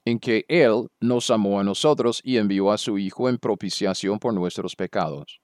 en 0.06 0.18
que 0.18 0.46
Él 0.48 0.88
nos 1.00 1.30
amó 1.30 1.60
a 1.60 1.64
nosotros 1.64 2.22
y 2.24 2.38
envió 2.38 2.72
a 2.72 2.78
su 2.78 2.96
Hijo 2.96 3.28
en 3.28 3.36
propiciación 3.36 4.18
por 4.18 4.32
nuestros 4.32 4.74
pecados. 4.74 5.40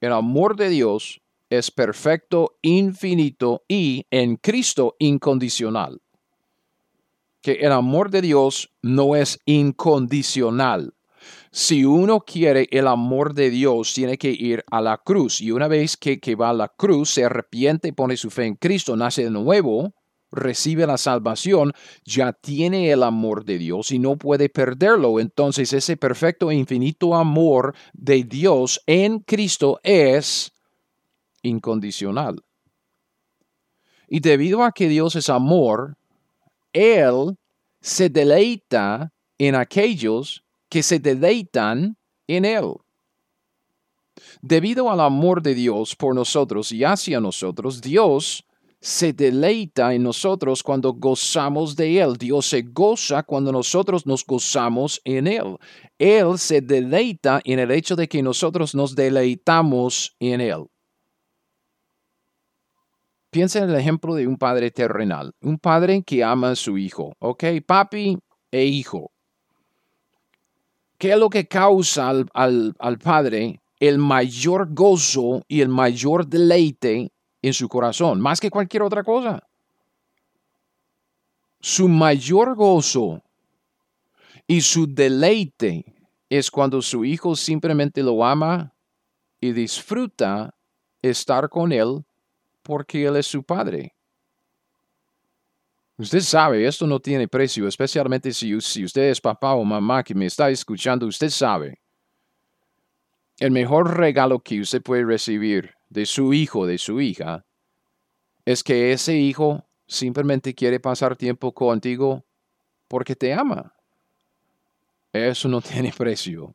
El 0.00 0.12
amor 0.12 0.56
de 0.56 0.68
Dios 0.68 1.20
es 1.48 1.70
perfecto, 1.70 2.58
infinito 2.62 3.62
y 3.68 4.04
en 4.10 4.34
Cristo 4.34 4.96
incondicional 4.98 6.00
que 7.46 7.64
el 7.64 7.70
amor 7.70 8.10
de 8.10 8.22
Dios 8.22 8.72
no 8.82 9.14
es 9.14 9.38
incondicional. 9.44 10.94
Si 11.52 11.84
uno 11.84 12.22
quiere 12.22 12.66
el 12.72 12.88
amor 12.88 13.34
de 13.34 13.50
Dios, 13.50 13.94
tiene 13.94 14.18
que 14.18 14.32
ir 14.32 14.64
a 14.68 14.80
la 14.80 14.98
cruz. 14.98 15.40
Y 15.40 15.52
una 15.52 15.68
vez 15.68 15.96
que, 15.96 16.18
va 16.34 16.50
a 16.50 16.52
la 16.52 16.66
cruz, 16.66 17.10
se 17.10 17.24
arrepiente, 17.24 17.92
pone 17.92 18.16
su 18.16 18.30
fe 18.30 18.46
en 18.46 18.56
Cristo, 18.56 18.96
nace 18.96 19.22
de 19.22 19.30
nuevo, 19.30 19.94
recibe 20.30 20.86
la 20.86 20.98
salvación, 20.98 21.72
ya 22.04 22.32
tiene 22.32 22.90
el 22.90 23.02
amor 23.02 23.44
de 23.44 23.58
Dios 23.58 23.90
y 23.92 23.98
no 23.98 24.16
puede 24.16 24.48
perderlo. 24.48 25.20
Entonces 25.20 25.72
ese 25.72 25.96
perfecto 25.96 26.50
e 26.50 26.54
infinito 26.54 27.14
amor 27.14 27.74
de 27.92 28.24
Dios 28.24 28.80
en 28.86 29.20
Cristo 29.20 29.80
es 29.82 30.52
incondicional. 31.42 32.42
Y 34.08 34.20
debido 34.20 34.62
a 34.62 34.72
que 34.72 34.88
Dios 34.88 35.16
es 35.16 35.28
amor, 35.28 35.96
él 36.72 37.36
se 37.80 38.08
deleita 38.08 39.12
en 39.38 39.54
aquellos 39.54 40.44
que 40.68 40.82
se 40.82 40.98
deleitan 40.98 41.96
en 42.26 42.44
Él. 42.44 42.74
Debido 44.40 44.90
al 44.90 45.00
amor 45.00 45.42
de 45.42 45.54
Dios 45.54 45.94
por 45.94 46.14
nosotros 46.14 46.72
y 46.72 46.84
hacia 46.84 47.20
nosotros, 47.20 47.80
Dios 47.80 48.45
se 48.86 49.12
deleita 49.12 49.92
en 49.94 50.04
nosotros 50.04 50.62
cuando 50.62 50.92
gozamos 50.92 51.74
de 51.74 52.00
Él. 52.00 52.16
Dios 52.16 52.46
se 52.46 52.62
goza 52.62 53.24
cuando 53.24 53.50
nosotros 53.50 54.06
nos 54.06 54.24
gozamos 54.24 55.00
en 55.02 55.26
Él. 55.26 55.56
Él 55.98 56.38
se 56.38 56.60
deleita 56.60 57.40
en 57.42 57.58
el 57.58 57.72
hecho 57.72 57.96
de 57.96 58.06
que 58.06 58.22
nosotros 58.22 58.76
nos 58.76 58.94
deleitamos 58.94 60.14
en 60.20 60.40
Él. 60.40 60.66
Piensa 63.30 63.58
en 63.58 63.70
el 63.70 63.74
ejemplo 63.74 64.14
de 64.14 64.28
un 64.28 64.36
padre 64.36 64.70
terrenal, 64.70 65.32
un 65.40 65.58
padre 65.58 66.04
que 66.06 66.22
ama 66.22 66.50
a 66.50 66.56
su 66.56 66.78
hijo, 66.78 67.12
¿ok? 67.18 67.42
Papi 67.66 68.16
e 68.52 68.64
hijo. 68.66 69.10
¿Qué 70.96 71.10
es 71.10 71.18
lo 71.18 71.28
que 71.28 71.48
causa 71.48 72.08
al, 72.08 72.72
al 72.78 72.98
padre 72.98 73.60
el 73.80 73.98
mayor 73.98 74.72
gozo 74.72 75.42
y 75.48 75.60
el 75.60 75.70
mayor 75.70 76.28
deleite 76.28 77.10
en 77.46 77.54
su 77.54 77.68
corazón, 77.68 78.20
más 78.20 78.40
que 78.40 78.50
cualquier 78.50 78.82
otra 78.82 79.04
cosa? 79.04 79.40
Su 81.60 81.88
mayor 81.88 82.56
gozo 82.56 83.22
y 84.46 84.60
su 84.60 84.92
deleite 84.92 85.84
es 86.28 86.50
cuando 86.50 86.82
su 86.82 87.04
hijo 87.04 87.36
simplemente 87.36 88.02
lo 88.02 88.24
ama 88.24 88.74
y 89.40 89.52
disfruta 89.52 90.54
estar 91.00 91.48
con 91.48 91.70
él 91.70 92.04
porque 92.62 93.06
Él 93.06 93.14
es 93.14 93.28
su 93.28 93.44
Padre. 93.44 93.94
Usted 95.98 96.20
sabe, 96.20 96.66
esto 96.66 96.84
no 96.86 96.98
tiene 96.98 97.28
precio, 97.28 97.68
especialmente 97.68 98.32
si, 98.32 98.60
si 98.60 98.84
usted 98.84 99.02
es 99.10 99.20
papá 99.20 99.54
o 99.54 99.64
mamá 99.64 100.02
que 100.02 100.14
me 100.14 100.26
está 100.26 100.50
escuchando, 100.50 101.06
usted 101.06 101.30
sabe. 101.30 101.80
El 103.38 103.52
mejor 103.52 103.96
regalo 103.96 104.40
que 104.40 104.60
usted 104.60 104.82
puede 104.82 105.04
recibir 105.04 105.75
de 105.96 106.04
su 106.04 106.34
hijo, 106.34 106.66
de 106.66 106.76
su 106.76 107.00
hija, 107.00 107.46
es 108.44 108.62
que 108.62 108.92
ese 108.92 109.16
hijo 109.16 109.64
simplemente 109.86 110.54
quiere 110.54 110.78
pasar 110.78 111.16
tiempo 111.16 111.54
contigo 111.54 112.22
porque 112.86 113.16
te 113.16 113.32
ama. 113.32 113.72
Eso 115.10 115.48
no 115.48 115.60
tiene 115.62 115.94
precio. 115.96 116.54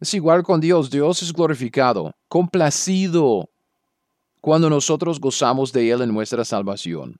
Es 0.00 0.12
igual 0.12 0.42
con 0.42 0.60
Dios. 0.60 0.90
Dios 0.90 1.22
es 1.22 1.32
glorificado, 1.32 2.12
complacido 2.26 3.48
cuando 4.40 4.68
nosotros 4.68 5.20
gozamos 5.20 5.72
de 5.72 5.88
Él 5.88 6.02
en 6.02 6.12
nuestra 6.12 6.44
salvación. 6.44 7.14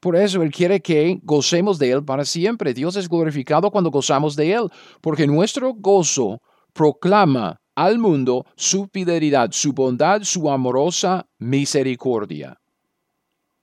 Por 0.00 0.16
eso 0.16 0.42
Él 0.42 0.50
quiere 0.52 0.80
que 0.80 1.18
gocemos 1.22 1.78
de 1.78 1.92
Él 1.92 2.04
para 2.04 2.26
siempre. 2.26 2.74
Dios 2.74 2.94
es 2.96 3.08
glorificado 3.08 3.70
cuando 3.70 3.90
gozamos 3.90 4.36
de 4.36 4.52
Él, 4.52 4.68
porque 5.00 5.26
nuestro 5.26 5.72
gozo 5.72 6.42
proclama 6.74 7.59
al 7.80 7.98
mundo 7.98 8.44
su 8.56 8.88
fidelidad, 8.92 9.52
su 9.52 9.72
bondad, 9.72 10.22
su 10.22 10.50
amorosa 10.50 11.26
misericordia. 11.38 12.60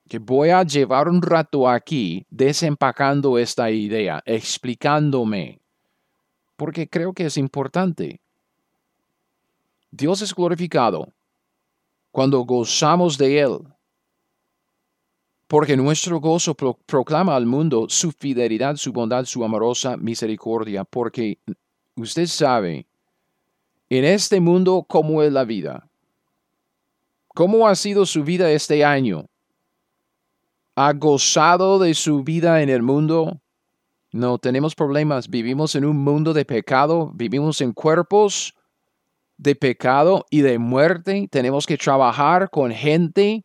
Que 0.09 0.17
voy 0.17 0.49
a 0.49 0.63
llevar 0.63 1.07
un 1.07 1.21
rato 1.21 1.69
aquí 1.69 2.25
desempacando 2.31 3.37
esta 3.37 3.69
idea, 3.69 4.23
explicándome, 4.25 5.59
porque 6.55 6.89
creo 6.89 7.13
que 7.13 7.25
es 7.27 7.37
importante. 7.37 8.19
Dios 9.91 10.23
es 10.23 10.33
glorificado 10.33 11.13
cuando 12.09 12.39
gozamos 12.39 13.19
de 13.19 13.39
Él. 13.39 13.59
Porque 15.47 15.77
nuestro 15.77 16.19
gozo 16.19 16.55
proclama 16.55 17.35
al 17.35 17.45
mundo 17.45 17.85
su 17.87 18.11
fidelidad, 18.11 18.77
su 18.77 18.91
bondad, 18.91 19.25
su 19.25 19.43
amorosa 19.43 19.95
misericordia. 19.95 20.83
Porque 20.83 21.37
usted 21.95 22.25
sabe, 22.25 22.87
en 23.89 24.05
este 24.05 24.39
mundo, 24.39 24.85
¿cómo 24.87 25.21
es 25.23 25.31
la 25.31 25.45
vida? 25.45 25.87
¿Cómo 27.29 27.67
ha 27.67 27.75
sido 27.75 28.05
su 28.05 28.23
vida 28.23 28.51
este 28.51 28.83
año? 28.83 29.25
¿Ha 30.75 30.93
gozado 30.93 31.79
de 31.79 31.93
su 31.93 32.23
vida 32.23 32.61
en 32.61 32.69
el 32.69 32.81
mundo? 32.81 33.39
No 34.11 34.37
tenemos 34.37 34.75
problemas. 34.75 35.29
Vivimos 35.29 35.75
en 35.75 35.85
un 35.85 35.97
mundo 35.97 36.33
de 36.33 36.45
pecado, 36.45 37.11
vivimos 37.13 37.61
en 37.61 37.73
cuerpos 37.73 38.55
de 39.37 39.55
pecado 39.55 40.25
y 40.29 40.41
de 40.41 40.57
muerte. 40.57 41.27
Tenemos 41.31 41.65
que 41.65 41.77
trabajar 41.77 42.49
con 42.49 42.71
gente 42.71 43.43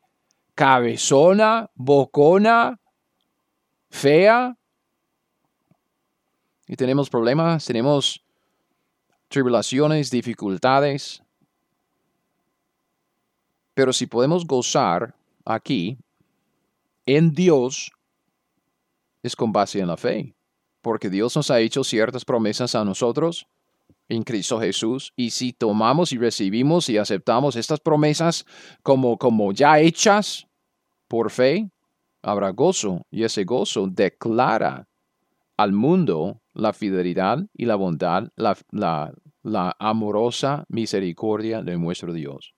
cabezona, 0.55 1.71
bocona, 1.75 2.79
fea. 3.91 4.57
Y 6.67 6.77
tenemos 6.77 7.11
problemas, 7.11 7.65
tenemos 7.65 8.25
tribulaciones, 9.33 10.11
dificultades. 10.11 11.23
Pero 13.75 13.93
si 13.93 14.07
podemos 14.07 14.47
gozar 14.47 15.17
aquí 15.45 15.99
en 17.07 17.33
Dios, 17.33 17.91
es 19.23 19.35
con 19.35 19.53
base 19.53 19.81
en 19.81 19.89
la 19.89 19.97
fe. 19.97 20.35
Porque 20.83 21.09
Dios 21.09 21.35
nos 21.37 21.51
ha 21.51 21.61
hecho 21.61 21.83
ciertas 21.83 22.25
promesas 22.25 22.75
a 22.75 22.85
nosotros 22.85 23.47
en 24.09 24.23
Cristo 24.23 24.61
Jesús. 24.61 25.13
Y 25.17 25.31
si 25.31 25.53
tomamos 25.53 26.13
y 26.13 26.19
recibimos 26.19 26.89
y 26.89 26.99
aceptamos 26.99 27.57
estas 27.57 27.81
promesas 27.81 28.45
como, 28.83 29.17
como 29.17 29.53
ya 29.53 29.81
hechas 29.81 30.47
por 31.09 31.31
fe, 31.31 31.71
habrá 32.21 32.51
gozo. 32.51 33.07
Y 33.11 33.25
ese 33.25 33.45
gozo 33.45 33.87
declara 33.87 34.87
al 35.57 35.73
mundo 35.73 36.43
la 36.55 36.73
fidelidad 36.73 37.39
y 37.55 37.65
la 37.65 37.77
bondad, 37.77 38.29
la, 38.37 38.57
la, 38.71 39.13
la 39.43 39.75
amorosa 39.79 40.65
misericordia 40.69 41.63
de 41.63 41.77
nuestro 41.77 42.13
Dios. 42.13 42.55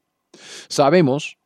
Sabemos, 0.69 1.37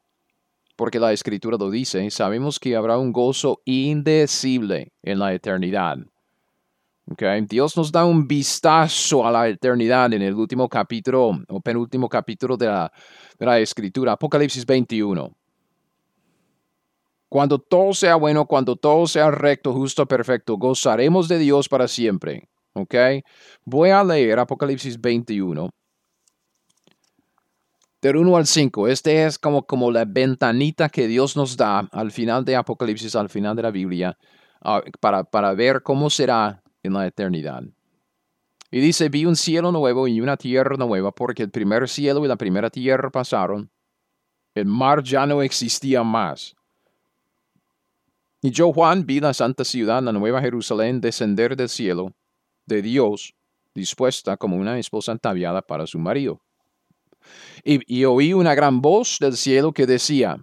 porque 0.76 0.98
la 0.98 1.12
Escritura 1.12 1.56
lo 1.58 1.70
dice, 1.70 2.10
sabemos 2.10 2.58
que 2.58 2.76
habrá 2.76 2.98
un 2.98 3.12
gozo 3.12 3.60
indecible 3.64 4.92
en 5.02 5.18
la 5.18 5.34
eternidad. 5.34 5.98
Okay. 7.10 7.40
Dios 7.48 7.74
nos 7.74 7.90
da 7.90 8.04
un 8.04 8.28
vistazo 8.28 9.26
a 9.26 9.30
la 9.30 9.48
eternidad 9.48 10.12
en 10.12 10.20
el 10.20 10.34
último 10.34 10.68
capítulo 10.68 11.40
o 11.48 11.60
penúltimo 11.60 12.06
capítulo 12.06 12.54
de 12.56 12.66
la, 12.66 12.92
de 13.38 13.46
la 13.46 13.58
Escritura, 13.58 14.12
Apocalipsis 14.12 14.66
21. 14.66 15.34
Cuando 17.30 17.58
todo 17.58 17.94
sea 17.94 18.16
bueno, 18.16 18.44
cuando 18.44 18.76
todo 18.76 19.06
sea 19.06 19.30
recto, 19.30 19.72
justo, 19.72 20.06
perfecto, 20.06 20.56
gozaremos 20.56 21.28
de 21.28 21.38
Dios 21.38 21.68
para 21.68 21.88
siempre. 21.88 22.48
¿Ok? 22.78 22.94
Voy 23.64 23.90
a 23.90 24.04
leer 24.04 24.38
Apocalipsis 24.38 25.00
21. 25.00 25.70
Del 28.00 28.16
1 28.16 28.36
al 28.36 28.46
5. 28.46 28.88
Este 28.88 29.24
es 29.24 29.38
como, 29.38 29.66
como 29.66 29.90
la 29.90 30.04
ventanita 30.04 30.88
que 30.88 31.08
Dios 31.08 31.36
nos 31.36 31.56
da 31.56 31.80
al 31.90 32.12
final 32.12 32.44
de 32.44 32.54
Apocalipsis, 32.54 33.16
al 33.16 33.28
final 33.28 33.56
de 33.56 33.62
la 33.62 33.70
Biblia, 33.72 34.16
ah, 34.62 34.82
para, 35.00 35.24
para 35.24 35.52
ver 35.54 35.82
cómo 35.82 36.08
será 36.08 36.62
en 36.82 36.92
la 36.92 37.06
eternidad. 37.06 37.64
Y 38.70 38.80
dice, 38.80 39.08
vi 39.08 39.24
un 39.24 39.34
cielo 39.34 39.72
nuevo 39.72 40.06
y 40.06 40.20
una 40.20 40.36
tierra 40.36 40.76
nueva, 40.76 41.10
porque 41.10 41.42
el 41.42 41.50
primer 41.50 41.88
cielo 41.88 42.24
y 42.24 42.28
la 42.28 42.36
primera 42.36 42.70
tierra 42.70 43.10
pasaron. 43.10 43.70
El 44.54 44.66
mar 44.66 45.02
ya 45.02 45.26
no 45.26 45.42
existía 45.42 46.02
más. 46.02 46.54
Y 48.42 48.50
yo, 48.50 48.72
Juan, 48.72 49.04
vi 49.04 49.18
la 49.20 49.34
santa 49.34 49.64
ciudad, 49.64 50.02
la 50.02 50.12
nueva 50.12 50.40
Jerusalén, 50.40 51.00
descender 51.00 51.56
del 51.56 51.68
cielo, 51.68 52.12
de 52.68 52.82
Dios, 52.82 53.34
dispuesta 53.74 54.36
como 54.36 54.56
una 54.56 54.78
esposa 54.78 55.12
ataviada 55.12 55.62
para 55.62 55.86
su 55.86 55.98
marido. 55.98 56.40
Y, 57.64 58.04
oí 58.04 58.32
una 58.32 58.54
gran 58.54 58.80
voz 58.80 59.18
del 59.20 59.36
cielo 59.36 59.72
que 59.72 59.86
decía, 59.86 60.38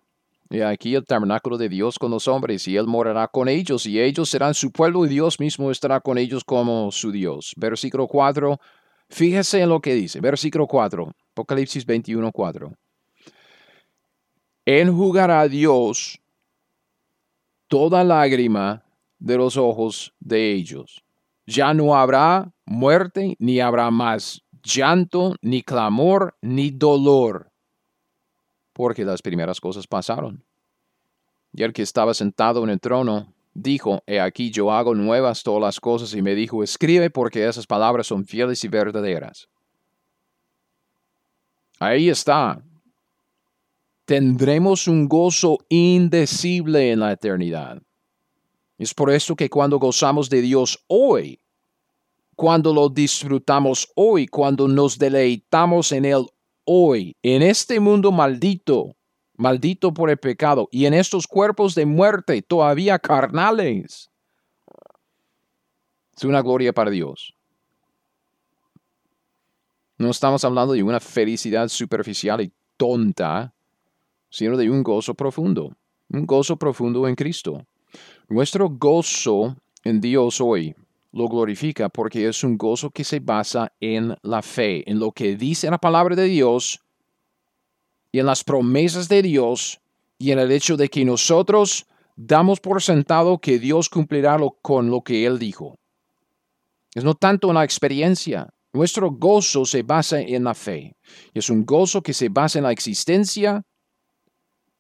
y 0.50 0.62
aquí 0.62 0.96
el 0.96 1.06
tabernáculo 1.06 1.58
de 1.58 1.70
Dios 1.70 1.98
con 1.98 2.12
los 2.12 2.28
hombres, 2.28 2.68
y 2.68 2.78
Él 2.78 2.88
morará 2.88 3.28
con 3.28 3.48
ellos, 3.48 3.86
y 3.86 4.00
ellos 4.00 4.30
serán 4.30 4.54
su 4.54 4.72
pueblo, 4.72 5.06
y 5.06 5.10
Dios 5.10 5.40
mismo 5.40 5.72
estará 5.72 6.00
con 6.02 6.18
ellos 6.18 6.44
como 6.44 6.92
su 6.92 7.12
Dios. 7.12 7.54
Versículo 7.56 8.08
4, 8.08 8.60
fíjese 9.10 9.62
en 9.62 9.70
lo 9.70 9.80
que 9.80 9.94
dice. 9.94 10.20
Versículo 10.20 10.68
4, 10.68 11.12
Apocalipsis 11.32 11.86
21, 11.86 12.32
4. 12.32 12.72
Enjugará 14.66 15.48
Dios 15.48 16.20
toda 17.68 18.04
lágrima 18.04 18.84
de 19.20 19.38
los 19.38 19.58
ojos 19.58 20.14
de 20.20 20.54
ellos. 20.54 21.05
Ya 21.46 21.74
no 21.74 21.96
habrá 21.96 22.52
muerte, 22.66 23.36
ni 23.40 23.60
habrá 23.60 23.92
más 23.92 24.42
llanto, 24.64 25.36
ni 25.42 25.62
clamor, 25.62 26.36
ni 26.42 26.72
dolor, 26.72 27.52
porque 28.74 29.06
las 29.06 29.22
primeras 29.22 29.62
cosas 29.62 29.88
pasaron. 29.88 30.44
Y 31.54 31.64
el 31.64 31.72
que 31.72 31.84
estaba 31.84 32.14
sentado 32.14 32.64
en 32.64 32.70
el 32.70 32.80
trono 32.80 33.34
dijo, 33.54 34.02
He 34.08 34.20
aquí 34.20 34.52
yo 34.52 34.72
hago 34.72 34.96
nuevas 34.96 35.44
todas 35.44 35.62
las 35.62 35.80
cosas, 35.80 36.14
y 36.14 36.22
me 36.22 36.36
dijo, 36.36 36.64
Escribe 36.64 37.10
porque 37.10 37.48
esas 37.48 37.68
palabras 37.68 38.08
son 38.08 38.26
fieles 38.26 38.64
y 38.64 38.68
verdaderas. 38.68 39.48
Ahí 41.80 42.10
está, 42.10 42.62
tendremos 44.06 44.88
un 44.88 45.08
gozo 45.08 45.60
indecible 45.70 46.92
en 46.92 47.02
la 47.02 47.12
eternidad. 47.12 47.82
Es 48.78 48.94
por 48.94 49.10
eso 49.12 49.36
que 49.36 49.50
cuando 49.50 49.80
gozamos 49.80 50.30
de 50.30 50.42
Dios 50.42 50.84
hoy, 50.88 51.40
cuando 52.36 52.74
lo 52.74 52.90
disfrutamos 52.90 53.90
hoy, 53.96 54.28
cuando 54.28 54.68
nos 54.68 54.98
deleitamos 54.98 55.92
en 55.92 56.06
Él 56.06 56.26
hoy, 56.66 57.16
en 57.24 57.42
este 57.42 57.80
mundo 57.80 58.12
maldito, 58.12 58.96
maldito 59.38 59.94
por 59.94 60.10
el 60.10 60.18
pecado, 60.18 60.68
y 60.72 60.86
en 60.86 60.94
estos 60.94 61.28
cuerpos 61.28 61.76
de 61.76 61.86
muerte 61.86 62.42
todavía 62.42 63.00
carnales, 63.00 64.10
es 66.16 66.24
una 66.24 66.42
gloria 66.42 66.74
para 66.74 66.92
Dios. 66.92 67.34
No 69.98 70.10
estamos 70.10 70.44
hablando 70.44 70.74
de 70.74 70.84
una 70.84 71.00
felicidad 71.00 71.70
superficial 71.70 72.42
y 72.42 72.52
tonta, 72.76 73.54
sino 74.30 74.58
de 74.58 74.70
un 74.70 74.84
gozo 74.84 75.14
profundo, 75.14 75.76
un 76.10 76.26
gozo 76.26 76.58
profundo 76.58 77.08
en 77.08 77.16
Cristo. 77.16 77.66
Nuestro 78.28 78.70
gozo 78.70 79.56
en 79.84 80.02
Dios 80.02 80.42
hoy 80.42 80.76
lo 81.12 81.28
glorifica 81.28 81.90
porque 81.90 82.28
es 82.28 82.44
un 82.44 82.58
gozo 82.58 82.90
que 82.90 83.04
se 83.04 83.20
basa 83.20 83.72
en 83.80 84.16
la 84.24 84.42
fe, 84.42 84.90
en 84.90 84.98
lo 84.98 85.12
que 85.12 85.36
dice 85.36 85.70
la 85.70 85.78
palabra 85.78 86.16
de 86.16 86.24
Dios 86.24 86.82
y 88.12 88.20
en 88.20 88.26
las 88.26 88.44
promesas 88.44 89.08
de 89.10 89.22
Dios 89.22 89.80
y 90.18 90.32
en 90.32 90.40
el 90.40 90.52
hecho 90.52 90.76
de 90.76 90.90
que 90.90 91.06
nosotros 91.06 91.86
damos 92.16 92.60
por 92.60 92.82
sentado 92.82 93.38
que 93.38 93.60
Dios 93.60 93.90
cumplirá 93.90 94.40
con 94.64 94.90
lo 94.90 95.02
que 95.02 95.26
Él 95.28 95.38
dijo. 95.38 95.78
Es 96.96 97.04
no 97.04 97.14
tanto 97.14 97.50
en 97.50 97.56
la 97.56 97.64
experiencia. 97.64 98.52
Nuestro 98.74 99.12
gozo 99.12 99.66
se 99.66 99.84
basa 99.84 100.20
en 100.20 100.46
la 100.46 100.56
fe. 100.56 100.96
Es 101.34 101.52
un 101.52 101.64
gozo 101.64 102.02
que 102.02 102.14
se 102.14 102.30
basa 102.30 102.58
en 102.58 102.64
la 102.64 102.72
existencia 102.72 103.64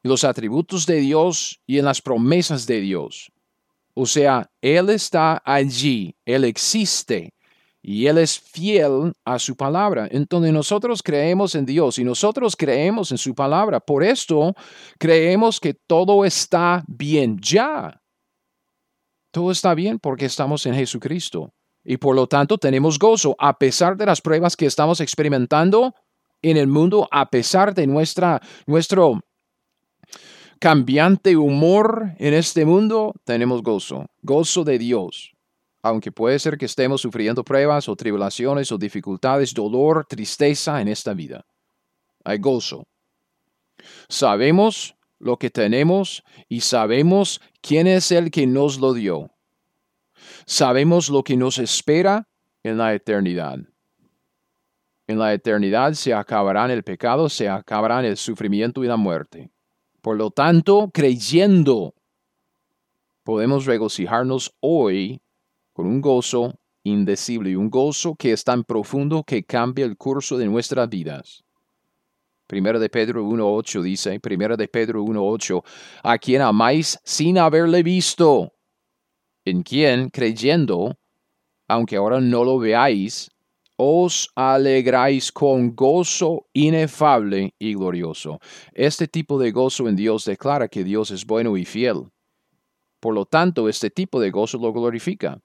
los 0.01 0.23
atributos 0.23 0.85
de 0.85 0.95
Dios 0.95 1.59
y 1.67 1.77
en 1.77 1.85
las 1.85 2.01
promesas 2.01 2.65
de 2.65 2.79
Dios. 2.79 3.31
O 3.95 4.05
sea, 4.05 4.51
Él 4.61 4.89
está 4.89 5.41
allí, 5.43 6.15
Él 6.25 6.43
existe 6.43 7.33
y 7.81 8.07
Él 8.07 8.17
es 8.17 8.37
fiel 8.37 9.13
a 9.23 9.39
su 9.39 9.55
palabra. 9.55 10.07
Entonces 10.11 10.51
nosotros 10.51 11.01
creemos 11.01 11.55
en 11.55 11.65
Dios 11.65 11.97
y 11.97 12.03
nosotros 12.03 12.55
creemos 12.57 13.11
en 13.11 13.17
su 13.17 13.33
palabra. 13.33 13.79
Por 13.79 14.03
esto 14.03 14.53
creemos 14.99 15.59
que 15.59 15.73
todo 15.73 16.25
está 16.25 16.83
bien 16.87 17.39
ya. 17.39 18.01
Todo 19.31 19.51
está 19.51 19.73
bien 19.73 19.97
porque 19.99 20.25
estamos 20.25 20.65
en 20.65 20.75
Jesucristo. 20.75 21.53
Y 21.83 21.97
por 21.97 22.15
lo 22.15 22.27
tanto 22.27 22.57
tenemos 22.57 22.99
gozo 22.99 23.35
a 23.39 23.57
pesar 23.57 23.95
de 23.95 24.07
las 24.07 24.19
pruebas 24.19 24.57
que 24.57 24.65
estamos 24.65 24.99
experimentando 24.99 25.93
en 26.41 26.57
el 26.57 26.67
mundo, 26.67 27.07
a 27.11 27.29
pesar 27.29 27.73
de 27.73 27.87
nuestra, 27.87 28.41
nuestro 28.65 29.21
cambiante 30.59 31.35
humor 31.35 32.13
en 32.17 32.33
este 32.33 32.65
mundo, 32.65 33.13
tenemos 33.23 33.61
gozo, 33.61 34.07
gozo 34.21 34.63
de 34.63 34.77
Dios. 34.77 35.33
Aunque 35.81 36.11
puede 36.11 36.39
ser 36.39 36.57
que 36.57 36.65
estemos 36.65 37.01
sufriendo 37.01 37.43
pruebas 37.43 37.87
o 37.87 37.95
tribulaciones 37.95 38.71
o 38.71 38.77
dificultades, 38.77 39.53
dolor, 39.53 40.05
tristeza 40.07 40.81
en 40.81 40.87
esta 40.87 41.13
vida. 41.13 41.45
Hay 42.23 42.39
gozo. 42.39 42.87
Sabemos 44.09 44.95
lo 45.19 45.37
que 45.37 45.49
tenemos 45.49 46.23
y 46.49 46.61
sabemos 46.61 47.39
quién 47.61 47.87
es 47.87 48.11
el 48.11 48.31
que 48.31 48.47
nos 48.47 48.79
lo 48.79 48.93
dio. 48.93 49.29
Sabemos 50.45 51.09
lo 51.09 51.23
que 51.23 51.37
nos 51.37 51.59
espera 51.59 52.27
en 52.63 52.77
la 52.77 52.93
eternidad. 52.93 53.59
En 55.07 55.19
la 55.19 55.33
eternidad 55.33 55.93
se 55.93 56.13
acabarán 56.13 56.71
el 56.71 56.83
pecado, 56.83 57.29
se 57.29 57.47
acabarán 57.47 58.05
el 58.05 58.17
sufrimiento 58.17 58.83
y 58.83 58.87
la 58.87 58.97
muerte. 58.97 59.51
Por 60.05 60.17
lo 60.17 60.29
tanto, 60.29 60.91
creyendo, 60.93 61.95
podemos 63.23 63.65
regocijarnos 63.65 64.53
hoy 64.59 65.19
con 65.73 65.87
un 65.87 65.99
gozo 65.99 66.59
indecible, 66.83 67.57
un 67.57 67.71
gozo 67.71 68.13
que 68.13 68.31
es 68.31 68.43
tan 68.43 68.63
profundo 68.65 69.23
que 69.23 69.43
cambia 69.43 69.83
el 69.83 69.97
curso 69.97 70.37
de 70.37 70.45
nuestras 70.45 70.87
vidas. 70.89 71.43
Primero 72.45 72.79
de 72.79 72.87
Pedro 72.87 73.25
1.8 73.25 73.81
dice, 73.81 74.19
Primero 74.19 74.55
de 74.55 74.67
Pedro 74.67 75.03
1.8, 75.03 75.63
a 76.03 76.19
quien 76.19 76.43
amáis 76.43 76.99
sin 77.03 77.39
haberle 77.39 77.81
visto, 77.81 78.53
en 79.43 79.63
quien, 79.63 80.11
creyendo, 80.11 80.99
aunque 81.67 81.95
ahora 81.95 82.21
no 82.21 82.43
lo 82.43 82.59
veáis, 82.59 83.31
os 83.77 84.29
alegráis 84.35 85.31
con 85.31 85.75
gozo 85.75 86.47
inefable 86.53 87.53
y 87.59 87.73
glorioso. 87.73 88.39
Este 88.73 89.07
tipo 89.07 89.37
de 89.39 89.51
gozo 89.51 89.87
en 89.87 89.95
Dios 89.95 90.25
declara 90.25 90.67
que 90.67 90.83
Dios 90.83 91.11
es 91.11 91.25
bueno 91.25 91.57
y 91.57 91.65
fiel. 91.65 92.07
Por 92.99 93.13
lo 93.13 93.25
tanto, 93.25 93.67
este 93.69 93.89
tipo 93.89 94.19
de 94.19 94.31
gozo 94.31 94.57
lo 94.57 94.71
glorifica. 94.71 95.39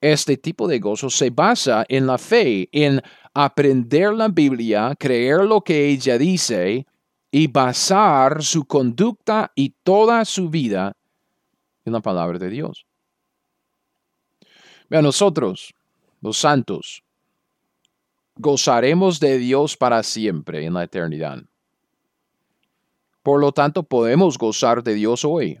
Este 0.00 0.36
tipo 0.36 0.68
de 0.68 0.78
gozo 0.78 1.10
se 1.10 1.30
basa 1.30 1.84
en 1.88 2.06
la 2.06 2.18
fe, 2.18 2.68
en 2.72 3.00
aprender 3.34 4.12
la 4.12 4.28
Biblia, 4.28 4.94
creer 4.98 5.44
lo 5.44 5.60
que 5.60 5.88
ella 5.88 6.18
dice 6.18 6.86
y 7.30 7.46
basar 7.48 8.42
su 8.42 8.64
conducta 8.64 9.52
y 9.54 9.74
toda 9.82 10.24
su 10.24 10.48
vida 10.50 10.96
en 11.84 11.92
la 11.92 12.00
palabra 12.00 12.38
de 12.38 12.48
Dios. 12.48 12.86
A 14.90 15.02
nosotros, 15.02 15.74
los 16.20 16.38
santos, 16.38 17.02
gozaremos 18.38 19.20
de 19.20 19.38
Dios 19.38 19.76
para 19.76 20.02
siempre 20.02 20.64
en 20.64 20.74
la 20.74 20.84
eternidad. 20.84 21.42
Por 23.22 23.40
lo 23.40 23.52
tanto, 23.52 23.82
podemos 23.82 24.38
gozar 24.38 24.82
de 24.82 24.94
Dios 24.94 25.24
hoy, 25.24 25.60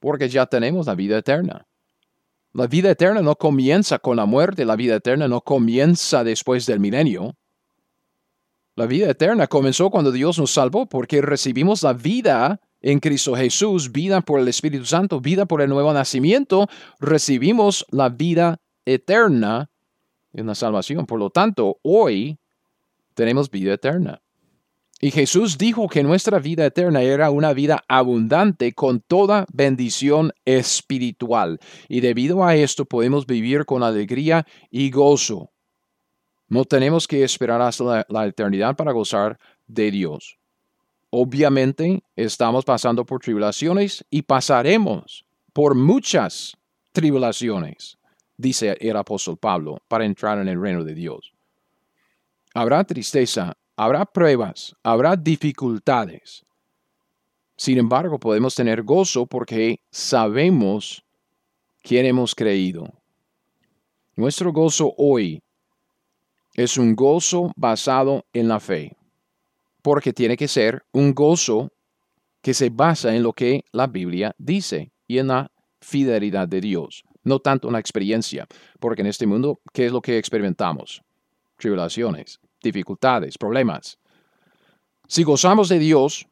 porque 0.00 0.28
ya 0.28 0.46
tenemos 0.46 0.86
la 0.86 0.94
vida 0.94 1.18
eterna. 1.18 1.66
La 2.52 2.66
vida 2.66 2.90
eterna 2.90 3.22
no 3.22 3.36
comienza 3.36 3.98
con 3.98 4.16
la 4.16 4.26
muerte, 4.26 4.64
la 4.64 4.76
vida 4.76 4.96
eterna 4.96 5.26
no 5.26 5.40
comienza 5.40 6.22
después 6.22 6.66
del 6.66 6.80
milenio. 6.80 7.36
La 8.76 8.86
vida 8.86 9.08
eterna 9.08 9.46
comenzó 9.46 9.90
cuando 9.90 10.12
Dios 10.12 10.38
nos 10.38 10.52
salvó, 10.52 10.86
porque 10.86 11.22
recibimos 11.22 11.82
la 11.82 11.92
vida 11.92 12.60
en 12.80 13.00
Cristo 13.00 13.34
Jesús, 13.34 13.90
vida 13.92 14.20
por 14.20 14.40
el 14.40 14.48
Espíritu 14.48 14.84
Santo, 14.84 15.20
vida 15.20 15.46
por 15.46 15.62
el 15.62 15.70
nuevo 15.70 15.92
nacimiento, 15.92 16.68
recibimos 17.00 17.86
la 17.90 18.08
vida 18.08 18.58
eterna 18.84 19.70
en 20.34 20.46
la 20.46 20.54
salvación. 20.54 21.06
Por 21.06 21.18
lo 21.18 21.30
tanto, 21.30 21.78
hoy 21.82 22.38
tenemos 23.14 23.50
vida 23.50 23.74
eterna. 23.74 24.20
Y 25.00 25.10
Jesús 25.10 25.58
dijo 25.58 25.88
que 25.88 26.02
nuestra 26.02 26.38
vida 26.38 26.64
eterna 26.64 27.02
era 27.02 27.30
una 27.30 27.52
vida 27.52 27.84
abundante 27.88 28.72
con 28.72 29.00
toda 29.00 29.46
bendición 29.52 30.32
espiritual. 30.44 31.58
Y 31.88 32.00
debido 32.00 32.44
a 32.44 32.54
esto 32.56 32.84
podemos 32.84 33.26
vivir 33.26 33.64
con 33.66 33.82
alegría 33.82 34.46
y 34.70 34.90
gozo. 34.90 35.50
No 36.48 36.64
tenemos 36.64 37.08
que 37.08 37.24
esperar 37.24 37.60
hasta 37.60 37.84
la, 37.84 38.06
la 38.08 38.26
eternidad 38.26 38.76
para 38.76 38.92
gozar 38.92 39.38
de 39.66 39.90
Dios. 39.90 40.38
Obviamente 41.10 42.02
estamos 42.16 42.64
pasando 42.64 43.04
por 43.04 43.20
tribulaciones 43.20 44.04
y 44.10 44.22
pasaremos 44.22 45.24
por 45.52 45.74
muchas 45.74 46.56
tribulaciones, 46.92 47.98
dice 48.36 48.76
el 48.80 48.96
apóstol 48.96 49.36
Pablo, 49.36 49.78
para 49.88 50.04
entrar 50.04 50.38
en 50.38 50.48
el 50.48 50.60
reino 50.60 50.84
de 50.84 50.94
Dios. 50.94 51.32
Habrá 52.54 52.84
tristeza, 52.84 53.56
habrá 53.76 54.04
pruebas, 54.04 54.74
habrá 54.82 55.16
dificultades. 55.16 56.44
Sin 57.56 57.78
embargo, 57.78 58.18
podemos 58.18 58.54
tener 58.54 58.82
gozo 58.82 59.26
porque 59.26 59.80
sabemos 59.90 61.04
quién 61.82 62.06
hemos 62.06 62.34
creído. 62.34 62.86
Nuestro 64.16 64.52
gozo 64.52 64.94
hoy 64.96 65.42
es 66.54 66.78
un 66.78 66.94
gozo 66.94 67.52
basado 67.56 68.24
en 68.32 68.48
la 68.48 68.60
fe 68.60 68.96
porque 69.84 70.14
tiene 70.14 70.38
que 70.38 70.48
ser 70.48 70.82
un 70.92 71.12
gozo 71.12 71.70
que 72.40 72.54
se 72.54 72.70
basa 72.70 73.14
en 73.14 73.22
lo 73.22 73.34
que 73.34 73.64
la 73.70 73.86
Biblia 73.86 74.34
dice 74.38 74.92
y 75.06 75.18
en 75.18 75.26
la 75.26 75.52
fidelidad 75.78 76.48
de 76.48 76.62
Dios, 76.62 77.04
no 77.24 77.40
tanto 77.40 77.68
en 77.68 77.72
la 77.72 77.80
experiencia, 77.80 78.46
porque 78.78 79.02
en 79.02 79.08
este 79.08 79.26
mundo, 79.26 79.60
¿qué 79.72 79.86
es 79.86 79.92
lo 79.92 80.00
que 80.00 80.18
experimentamos? 80.18 81.02
Tribulaciones, 81.56 82.38
dificultades, 82.62 83.36
problemas. 83.36 83.98
Si 85.08 85.22
gozamos 85.22 85.68
de 85.68 85.78
Dios, 85.78 86.26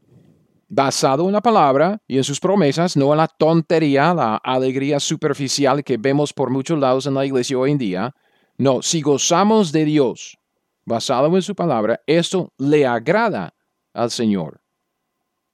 basado 0.69 1.27
en 1.27 1.33
la 1.33 1.43
palabra 1.43 2.01
y 2.07 2.17
en 2.17 2.25
sus 2.25 2.41
promesas, 2.41 2.97
no 2.97 3.13
en 3.13 3.19
la 3.19 3.29
tontería, 3.29 4.15
la 4.15 4.37
alegría 4.37 4.99
superficial 5.01 5.85
que 5.85 5.99
vemos 5.99 6.33
por 6.33 6.51
muchos 6.51 6.79
lados 6.79 7.07
en 7.07 7.15
la 7.15 7.27
iglesia 7.27 7.59
hoy 7.59 7.73
en 7.73 7.79
día, 7.79 8.15
no, 8.57 8.81
si 8.81 9.03
gozamos 9.03 9.73
de 9.73 9.85
Dios, 9.85 10.39
basado 10.85 11.35
en 11.35 11.43
su 11.43 11.55
palabra, 11.55 12.01
esto 12.07 12.53
le 12.59 12.87
agrada 12.87 13.55
al 13.93 14.11
Señor 14.11 14.63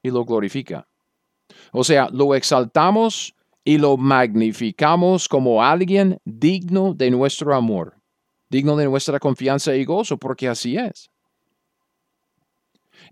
y 0.03 0.11
lo 0.11 0.25
glorifica. 0.25 0.87
O 1.73 1.83
sea, 1.83 2.09
lo 2.13 2.35
exaltamos 2.35 3.35
y 3.69 3.77
lo 3.77 3.99
magnificamos 3.99 5.29
como 5.29 5.63
alguien 5.63 6.19
digno 6.25 6.95
de 6.95 7.11
nuestro 7.11 7.55
amor, 7.55 8.01
digno 8.49 8.79
de 8.79 8.87
nuestra 8.87 9.21
confianza 9.21 9.77
y 9.77 9.85
gozo, 9.85 10.17
porque 10.17 10.49
así 10.49 10.79
es. 10.79 11.11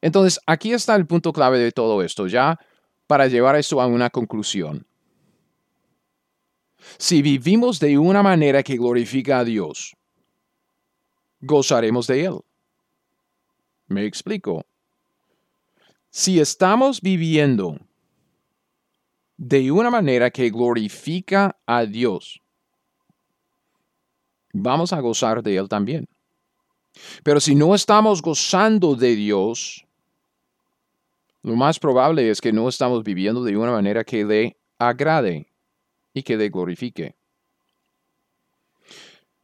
Entonces, 0.01 0.41
aquí 0.47 0.73
está 0.73 0.97
el 0.97 1.07
punto 1.07 1.31
clave 1.31 1.59
de 1.59 1.73
todo 1.73 2.03
esto, 2.03 2.27
ya 2.27 2.59
para 3.07 3.27
llevar 3.27 3.57
esto 3.57 3.83
a 3.83 3.87
una 3.87 4.09
conclusión. 4.09 4.87
Si 6.97 7.21
vivimos 7.21 7.79
de 7.79 7.99
una 7.99 8.23
manera 8.23 8.63
que 8.63 8.79
glorifica 8.79 9.41
a 9.41 9.45
Dios, 9.45 9.95
gozaremos 11.43 12.07
de 12.07 12.25
Él. 12.25 12.41
Me 13.89 14.07
explico. 14.07 14.65
Si 16.09 16.41
estamos 16.41 17.03
viviendo 17.03 17.79
de 19.37 19.71
una 19.71 19.91
manera 19.91 20.31
que 20.31 20.51
glorifica 20.51 21.57
a 21.67 21.85
Dios, 21.85 22.41
vamos 24.53 24.93
a 24.93 25.01
gozar 25.01 25.43
de 25.43 25.57
Él 25.57 25.69
también. 25.69 26.09
Pero 27.23 27.41
si 27.41 27.55
no 27.55 27.75
estamos 27.75 28.23
gozando 28.23 28.95
de 28.95 29.15
Dios, 29.15 29.85
lo 31.43 31.55
más 31.55 31.79
probable 31.79 32.31
es 32.31 32.41
que 32.41 32.53
no 32.53 32.69
estamos 32.69 33.05
viviendo 33.05 33.45
de 33.45 33.57
una 33.57 33.73
manera 33.73 34.03
que 34.03 34.25
le 34.25 34.57
agrade 34.79 35.53
y 36.15 36.23
que 36.23 36.37
le 36.37 36.49
glorifique. 36.49 37.15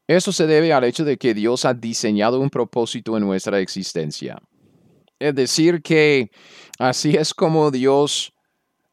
Esto 0.07 0.33
se 0.33 0.47
debe 0.47 0.73
al 0.73 0.85
hecho 0.85 1.05
de 1.05 1.17
que 1.17 1.33
Dios 1.33 1.65
ha 1.65 1.75
diseñado 1.75 2.41
un 2.41 2.51
propósito 2.51 3.17
en 3.17 3.25
nuestra 3.25 3.61
existencia. 3.61 4.39
Es 5.19 5.35
decir, 5.35 5.81
que 5.83 6.31
así 6.79 7.15
es 7.17 7.33
como 7.33 7.71
Dios 7.71 8.33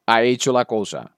ha 0.10 0.24
hecho 0.24 0.52
la 0.52 0.66
cosa. 0.66 1.16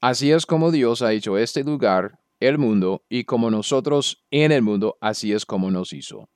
Así 0.00 0.32
es 0.32 0.44
como 0.44 0.72
Dios 0.72 1.02
ha 1.02 1.12
hecho 1.12 1.38
este 1.38 1.62
lugar, 1.62 2.18
el 2.40 2.58
mundo, 2.58 3.04
y 3.08 3.22
como 3.22 3.48
nosotros 3.48 4.24
en 4.32 4.50
el 4.50 4.62
mundo, 4.62 4.96
así 5.00 5.32
es 5.32 5.46
como 5.46 5.70
nos 5.70 5.92
hizo. 5.92 6.28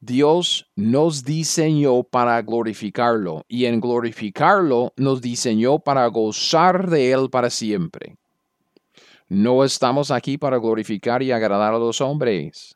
Dios 0.00 0.70
nos 0.74 1.22
diseñó 1.24 2.02
para 2.02 2.40
glorificarlo 2.40 3.44
y 3.46 3.66
en 3.66 3.78
glorificarlo 3.78 4.94
nos 4.96 5.20
diseñó 5.20 5.80
para 5.80 6.06
gozar 6.06 6.88
de 6.88 7.12
Él 7.12 7.28
para 7.28 7.50
siempre. 7.50 8.16
No 9.28 9.64
estamos 9.64 10.10
aquí 10.10 10.38
para 10.38 10.56
glorificar 10.56 11.22
y 11.22 11.30
agradar 11.30 11.74
a 11.74 11.78
los 11.78 12.00
hombres. 12.00 12.74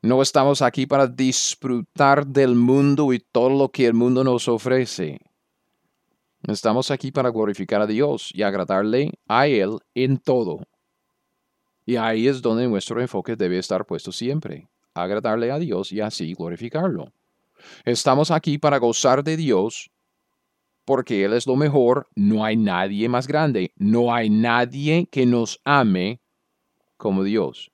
No 0.00 0.20
estamos 0.20 0.62
aquí 0.62 0.86
para 0.86 1.06
disfrutar 1.06 2.26
del 2.26 2.56
mundo 2.56 3.12
y 3.12 3.20
todo 3.20 3.50
lo 3.50 3.68
que 3.68 3.86
el 3.86 3.94
mundo 3.94 4.24
nos 4.24 4.48
ofrece. 4.48 5.20
Estamos 6.48 6.90
aquí 6.90 7.12
para 7.12 7.30
glorificar 7.30 7.80
a 7.82 7.86
Dios 7.86 8.30
y 8.34 8.42
agradarle 8.42 9.12
a 9.28 9.46
Él 9.46 9.78
en 9.94 10.18
todo. 10.18 10.60
Y 11.86 11.96
ahí 11.96 12.26
es 12.26 12.42
donde 12.42 12.66
nuestro 12.68 13.00
enfoque 13.00 13.36
debe 13.36 13.58
estar 13.58 13.86
puesto 13.86 14.10
siempre, 14.10 14.68
agradarle 14.94 15.52
a 15.52 15.58
Dios 15.58 15.92
y 15.92 16.00
así 16.00 16.34
glorificarlo. 16.34 17.12
Estamos 17.84 18.30
aquí 18.30 18.58
para 18.58 18.78
gozar 18.78 19.22
de 19.22 19.36
Dios 19.36 19.90
porque 20.84 21.24
Él 21.24 21.32
es 21.32 21.46
lo 21.46 21.54
mejor, 21.54 22.08
no 22.16 22.44
hay 22.44 22.56
nadie 22.56 23.08
más 23.08 23.28
grande, 23.28 23.72
no 23.76 24.12
hay 24.12 24.30
nadie 24.30 25.06
que 25.10 25.26
nos 25.26 25.60
ame 25.64 26.20
como 26.96 27.22
Dios. 27.22 27.70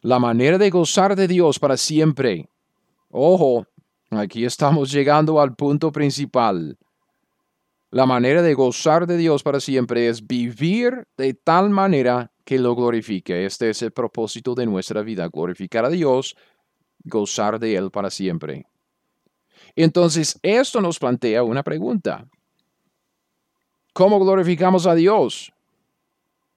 La 0.00 0.18
manera 0.18 0.58
de 0.58 0.70
gozar 0.70 1.14
de 1.14 1.28
Dios 1.28 1.58
para 1.60 1.76
siempre. 1.76 2.48
Ojo, 3.10 3.66
aquí 4.10 4.44
estamos 4.44 4.90
llegando 4.90 5.40
al 5.40 5.54
punto 5.54 5.92
principal. 5.92 6.76
La 7.92 8.06
manera 8.06 8.40
de 8.40 8.54
gozar 8.54 9.06
de 9.06 9.18
Dios 9.18 9.42
para 9.42 9.60
siempre 9.60 10.08
es 10.08 10.26
vivir 10.26 11.06
de 11.18 11.34
tal 11.34 11.68
manera 11.68 12.32
que 12.44 12.58
lo 12.58 12.74
glorifique. 12.74 13.44
Este 13.44 13.68
es 13.68 13.82
el 13.82 13.92
propósito 13.92 14.54
de 14.54 14.64
nuestra 14.64 15.02
vida, 15.02 15.28
glorificar 15.28 15.84
a 15.84 15.90
Dios 15.90 16.34
gozar 17.04 17.58
de 17.58 17.76
Él 17.76 17.90
para 17.90 18.10
siempre. 18.10 18.66
Entonces, 19.76 20.38
esto 20.42 20.80
nos 20.80 20.98
plantea 20.98 21.42
una 21.42 21.62
pregunta. 21.62 22.26
¿Cómo 23.92 24.18
glorificamos 24.18 24.86
a 24.86 24.94
Dios? 24.94 25.52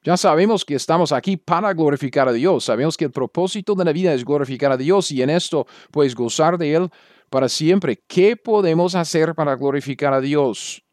Ya 0.04 0.16
sabemos 0.16 0.64
que 0.64 0.76
estamos 0.76 1.12
aquí 1.12 1.36
para 1.36 1.74
glorificar 1.74 2.30
a 2.30 2.34
Dios. 2.34 2.64
Sabemos 2.64 2.96
que 2.96 3.06
el 3.06 3.12
propósito 3.12 3.76
de 3.76 3.84
la 3.84 3.92
vida 3.92 4.14
es 4.14 4.24
glorificar 4.24 4.72
a 4.72 4.78
Dios 4.78 5.12
y 5.12 5.22
en 5.22 5.30
esto, 5.30 5.66
pues, 5.92 6.16
gozar 6.16 6.58
de 6.58 6.76
Él 6.76 6.90
para 7.30 7.50
siempre. 7.50 8.02
¿Qué 8.08 8.38
podemos 8.38 8.96
hacer 8.96 9.36
para 9.36 9.56
glorificar 9.56 10.14
a 10.14 10.22
Dios? 10.22 10.85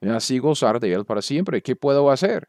Y 0.00 0.08
así 0.08 0.38
gozar 0.38 0.80
de 0.80 0.92
Él 0.92 1.04
para 1.04 1.22
siempre. 1.22 1.62
¿Qué 1.62 1.74
puedo 1.74 2.10
hacer? 2.10 2.48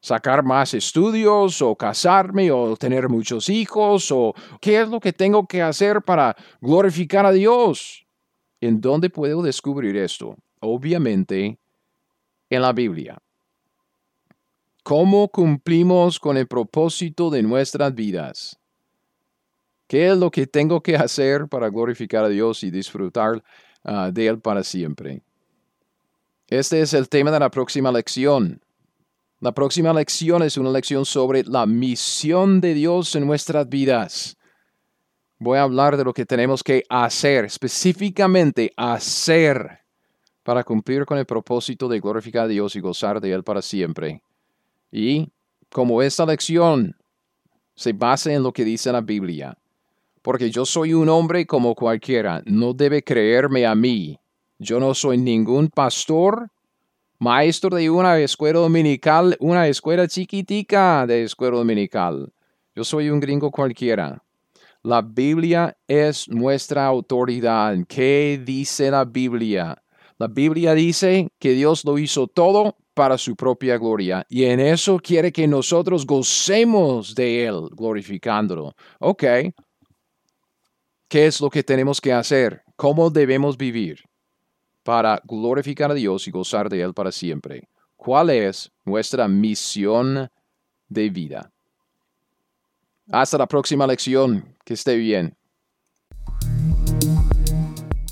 sacar 0.00 0.44
más 0.44 0.74
estudios 0.74 1.60
o 1.60 1.74
casarme 1.74 2.50
o 2.50 2.76
tener 2.76 3.08
muchos 3.08 3.48
hijos 3.48 4.10
o 4.12 4.34
qué 4.60 4.80
es 4.80 4.88
lo 4.88 5.00
que 5.00 5.12
tengo 5.12 5.46
que 5.46 5.62
hacer 5.62 6.02
para 6.02 6.36
glorificar 6.60 7.26
a 7.26 7.32
Dios. 7.32 8.06
¿En 8.60 8.80
dónde 8.80 9.10
puedo 9.10 9.42
descubrir 9.42 9.96
esto? 9.96 10.36
Obviamente 10.60 11.58
en 12.50 12.62
la 12.62 12.72
Biblia. 12.72 13.18
¿Cómo 14.82 15.28
cumplimos 15.28 16.18
con 16.18 16.36
el 16.36 16.46
propósito 16.46 17.28
de 17.30 17.42
nuestras 17.42 17.94
vidas? 17.94 18.58
¿Qué 19.86 20.08
es 20.08 20.16
lo 20.16 20.30
que 20.30 20.46
tengo 20.46 20.82
que 20.82 20.96
hacer 20.96 21.48
para 21.48 21.68
glorificar 21.68 22.24
a 22.24 22.28
Dios 22.28 22.62
y 22.62 22.70
disfrutar 22.70 23.42
ah, 23.84 24.10
de 24.12 24.28
Él 24.28 24.40
para 24.40 24.62
siempre? 24.62 25.22
Este 26.50 26.80
es 26.80 26.94
el 26.94 27.10
tema 27.10 27.30
de 27.30 27.40
la 27.40 27.50
próxima 27.50 27.92
lección. 27.92 28.62
La 29.40 29.52
próxima 29.52 29.92
lección 29.92 30.42
es 30.42 30.56
una 30.56 30.70
lección 30.70 31.04
sobre 31.04 31.44
la 31.44 31.66
misión 31.66 32.62
de 32.62 32.72
Dios 32.72 33.14
en 33.14 33.26
nuestras 33.26 33.68
vidas. 33.68 34.34
Voy 35.38 35.58
a 35.58 35.64
hablar 35.64 35.98
de 35.98 36.04
lo 36.04 36.14
que 36.14 36.24
tenemos 36.24 36.62
que 36.64 36.84
hacer, 36.88 37.44
específicamente 37.44 38.72
hacer, 38.78 39.80
para 40.42 40.64
cumplir 40.64 41.04
con 41.04 41.18
el 41.18 41.26
propósito 41.26 41.86
de 41.86 42.00
glorificar 42.00 42.44
a 42.44 42.48
Dios 42.48 42.74
y 42.76 42.80
gozar 42.80 43.20
de 43.20 43.30
Él 43.30 43.44
para 43.44 43.60
siempre. 43.60 44.22
Y 44.90 45.30
como 45.70 46.00
esta 46.00 46.24
lección 46.24 46.96
se 47.74 47.92
basa 47.92 48.32
en 48.32 48.42
lo 48.42 48.54
que 48.54 48.64
dice 48.64 48.90
la 48.90 49.02
Biblia, 49.02 49.58
porque 50.22 50.50
yo 50.50 50.64
soy 50.64 50.94
un 50.94 51.10
hombre 51.10 51.46
como 51.46 51.74
cualquiera, 51.74 52.42
no 52.46 52.72
debe 52.72 53.04
creerme 53.04 53.66
a 53.66 53.74
mí. 53.74 54.18
Yo 54.58 54.80
no 54.80 54.92
soy 54.92 55.18
ningún 55.18 55.68
pastor, 55.68 56.50
maestro 57.20 57.76
de 57.76 57.88
una 57.90 58.18
escuela 58.18 58.58
dominical, 58.58 59.36
una 59.38 59.68
escuela 59.68 60.08
chiquitica 60.08 61.06
de 61.06 61.22
escuela 61.22 61.58
dominical. 61.58 62.32
Yo 62.74 62.82
soy 62.82 63.08
un 63.10 63.20
gringo 63.20 63.52
cualquiera. 63.52 64.20
La 64.82 65.00
Biblia 65.02 65.76
es 65.86 66.28
nuestra 66.28 66.86
autoridad. 66.86 67.76
¿Qué 67.86 68.40
dice 68.44 68.90
la 68.90 69.04
Biblia? 69.04 69.80
La 70.18 70.26
Biblia 70.26 70.74
dice 70.74 71.28
que 71.38 71.50
Dios 71.52 71.84
lo 71.84 71.96
hizo 71.96 72.26
todo 72.26 72.76
para 72.94 73.16
su 73.16 73.36
propia 73.36 73.78
gloria 73.78 74.26
y 74.28 74.44
en 74.46 74.58
eso 74.58 74.98
quiere 74.98 75.30
que 75.30 75.46
nosotros 75.46 76.04
gocemos 76.04 77.14
de 77.14 77.46
Él, 77.46 77.68
glorificándolo. 77.76 78.74
Ok. 78.98 79.22
¿Qué 81.08 81.26
es 81.26 81.40
lo 81.40 81.48
que 81.48 81.62
tenemos 81.62 82.00
que 82.00 82.12
hacer? 82.12 82.64
¿Cómo 82.74 83.08
debemos 83.08 83.56
vivir? 83.56 84.07
Para 84.88 85.20
glorificar 85.22 85.90
a 85.90 85.94
Dios 85.94 86.26
y 86.28 86.30
gozar 86.30 86.70
de 86.70 86.80
Él 86.80 86.94
para 86.94 87.12
siempre. 87.12 87.68
¿Cuál 87.94 88.30
es 88.30 88.72
nuestra 88.86 89.28
misión 89.28 90.30
de 90.88 91.10
vida? 91.10 91.52
Hasta 93.12 93.36
la 93.36 93.46
próxima 93.46 93.86
lección. 93.86 94.56
Que 94.64 94.72
esté 94.72 94.96
bien. 94.96 95.36